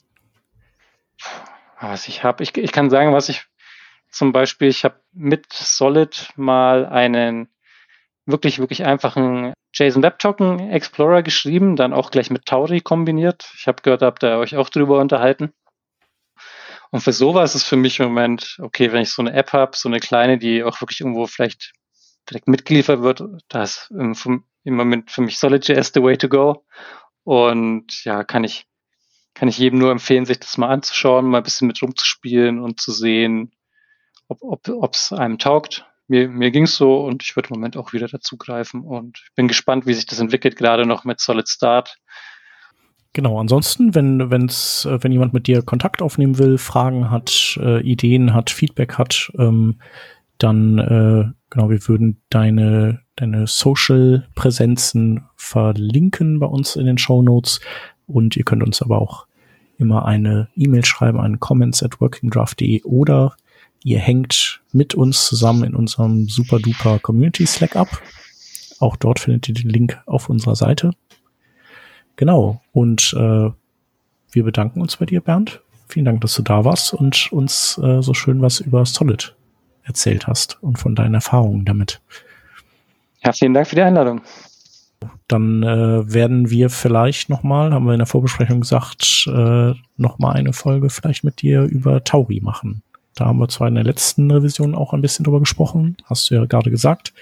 [1.79, 3.45] Was ich habe, ich, ich kann sagen, was ich
[4.09, 7.49] zum Beispiel, ich habe mit Solid mal einen
[8.25, 13.51] wirklich, wirklich einfachen JSON Web Token Explorer geschrieben, dann auch gleich mit Tauri kombiniert.
[13.57, 15.51] Ich habe gehört, habt ihr euch auch drüber unterhalten.
[16.91, 19.75] Und für sowas ist für mich im Moment, okay, wenn ich so eine App habe,
[19.75, 21.73] so eine kleine, die auch wirklich irgendwo vielleicht
[22.29, 24.15] direkt mitgeliefert wird, da ist im,
[24.63, 26.65] im Moment für mich SolidJS the way to go.
[27.23, 28.67] Und ja, kann ich
[29.33, 32.79] kann ich jedem nur empfehlen, sich das mal anzuschauen, mal ein bisschen mit rumzuspielen und
[32.79, 33.51] zu sehen,
[34.27, 35.85] ob es ob, einem taugt.
[36.07, 39.33] Mir, mir ging es so und ich würde im Moment auch wieder dazugreifen und ich
[39.35, 41.97] bin gespannt, wie sich das entwickelt, gerade noch mit Solid Start.
[43.13, 47.79] Genau, ansonsten, wenn, wenn's, äh, wenn jemand mit dir Kontakt aufnehmen will, Fragen hat, äh,
[47.81, 49.79] Ideen hat, Feedback hat, ähm,
[50.39, 57.61] dann äh, genau, wir würden deine, deine Social-Präsenzen verlinken bei uns in den Show Notes.
[58.07, 59.25] Und ihr könnt uns aber auch
[59.77, 63.35] immer eine E-Mail schreiben an comments at workingdraft.de oder
[63.83, 68.01] ihr hängt mit uns zusammen in unserem super duper Community Slack ab.
[68.79, 70.91] Auch dort findet ihr den Link auf unserer Seite.
[72.15, 72.61] Genau.
[72.71, 73.49] Und äh,
[74.31, 75.61] wir bedanken uns bei dir, Bernd.
[75.87, 79.35] Vielen Dank, dass du da warst und uns äh, so schön was über Solid
[79.83, 82.01] erzählt hast und von deinen Erfahrungen damit.
[83.33, 84.21] Vielen Dank für die Einladung.
[85.27, 90.53] Dann äh, werden wir vielleicht nochmal, haben wir in der Vorbesprechung gesagt, äh, nochmal eine
[90.53, 92.81] Folge vielleicht mit dir über Tauri machen.
[93.15, 96.35] Da haben wir zwar in der letzten Revision auch ein bisschen drüber gesprochen, hast du
[96.35, 97.13] ja gerade gesagt,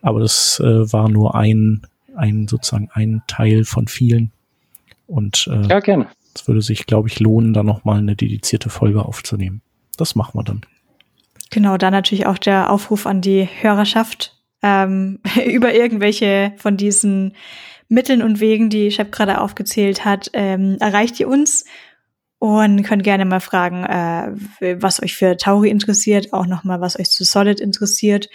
[0.00, 1.82] aber das äh, war nur ein,
[2.16, 4.32] ein sozusagen ein Teil von vielen.
[5.06, 6.06] Und äh, ja, gerne.
[6.34, 9.60] es würde sich, glaube ich, lohnen, da nochmal eine dedizierte Folge aufzunehmen.
[9.96, 10.62] Das machen wir dann.
[11.50, 17.34] Genau, da natürlich auch der Aufruf an die Hörerschaft, ähm, über irgendwelche von diesen
[17.88, 21.64] Mitteln und Wegen, die Shep gerade aufgezählt hat, ähm, erreicht ihr uns
[22.38, 27.10] und könnt gerne mal fragen, äh, was euch für Tauri interessiert, auch nochmal, was euch
[27.10, 28.28] zu Solid interessiert,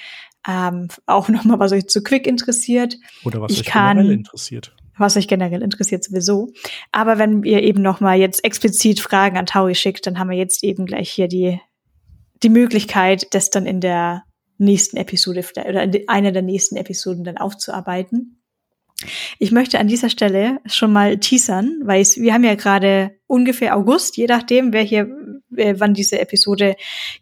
[0.47, 2.97] ähm, auch nochmal, was euch zu Quick interessiert.
[3.23, 4.75] Oder was ich euch kann, generell interessiert.
[4.97, 6.51] Was euch generell interessiert sowieso.
[6.91, 10.63] Aber wenn ihr eben nochmal jetzt explizit Fragen an Tauri schickt, dann haben wir jetzt
[10.63, 11.59] eben gleich hier die,
[12.43, 14.23] die Möglichkeit, das dann in der
[14.63, 18.39] nächsten Episode oder in einer der nächsten Episoden dann aufzuarbeiten.
[19.39, 23.75] Ich möchte an dieser Stelle schon mal teasern, weil es, wir haben ja gerade ungefähr
[23.75, 25.09] August, je nachdem, wer hier,
[25.49, 26.75] wann diese Episode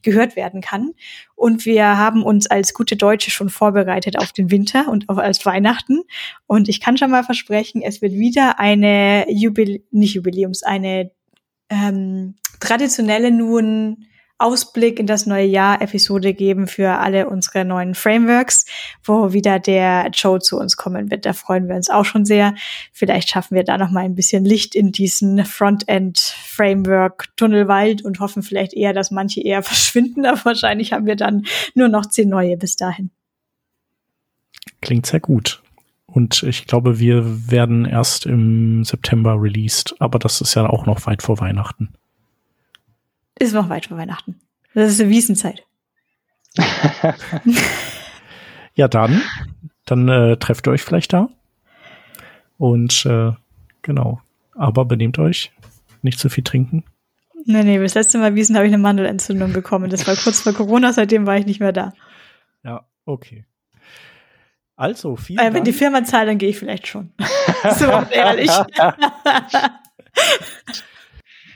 [0.04, 0.92] gehört werden kann.
[1.36, 5.46] Und wir haben uns als gute Deutsche schon vorbereitet auf den Winter und auf als
[5.46, 6.02] Weihnachten.
[6.48, 11.12] Und ich kann schon mal versprechen, es wird wieder eine Jubil nicht Jubiläums, eine
[11.70, 14.06] ähm, traditionelle nun
[14.42, 18.66] Ausblick in das neue Jahr Episode geben für alle unsere neuen Frameworks,
[19.04, 21.26] wo wieder der Joe zu uns kommen wird.
[21.26, 22.56] Da freuen wir uns auch schon sehr.
[22.92, 28.20] Vielleicht schaffen wir da noch mal ein bisschen Licht in diesen Frontend Framework Tunnelwald und
[28.20, 30.26] hoffen vielleicht eher, dass manche eher verschwinden.
[30.26, 33.12] Aber wahrscheinlich haben wir dann nur noch zehn neue bis dahin.
[34.82, 35.62] Klingt sehr gut.
[36.08, 41.06] Und ich glaube, wir werden erst im September released, aber das ist ja auch noch
[41.06, 41.94] weit vor Weihnachten.
[43.42, 44.40] Ist noch weit vor Weihnachten.
[44.76, 45.66] Das ist eine Wiesenzeit.
[48.76, 49.24] ja, dann,
[49.88, 51.28] dann äh, trefft ihr euch vielleicht da.
[52.60, 53.32] Und äh,
[53.82, 54.22] genau.
[54.54, 55.52] Aber benehmt euch.
[56.04, 56.84] Nicht zu viel trinken.
[57.46, 59.90] Nee, nee, das letzte Mal Wiesen habe ich eine Mandelentzündung bekommen.
[59.90, 61.94] Das war kurz vor Corona, seitdem war ich nicht mehr da.
[62.64, 63.48] Ja, okay.
[64.76, 65.66] Also, vielen äh, Wenn Dank.
[65.66, 67.12] die Firma zahlt, dann gehe ich vielleicht schon.
[67.76, 68.52] so ehrlich.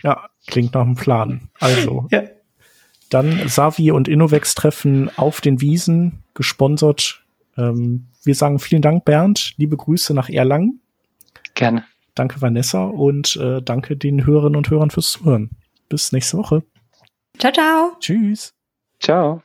[0.02, 1.50] ja, klingt nach einem Plan.
[1.60, 2.24] Also, ja.
[3.10, 7.24] dann Savi und Innovex treffen auf den Wiesen, gesponsert.
[7.58, 9.54] Ähm, wir sagen vielen Dank, Bernd.
[9.58, 10.82] Liebe Grüße nach Erlangen.
[11.54, 11.86] Gerne.
[12.16, 12.86] Danke, Vanessa.
[12.86, 15.52] Und äh, danke den Hörerinnen und Hörern fürs Zuhören.
[15.90, 16.64] Bis nächste Woche.
[17.38, 17.92] Ciao, ciao.
[18.00, 18.54] Tschüss.
[19.00, 19.45] Ciao.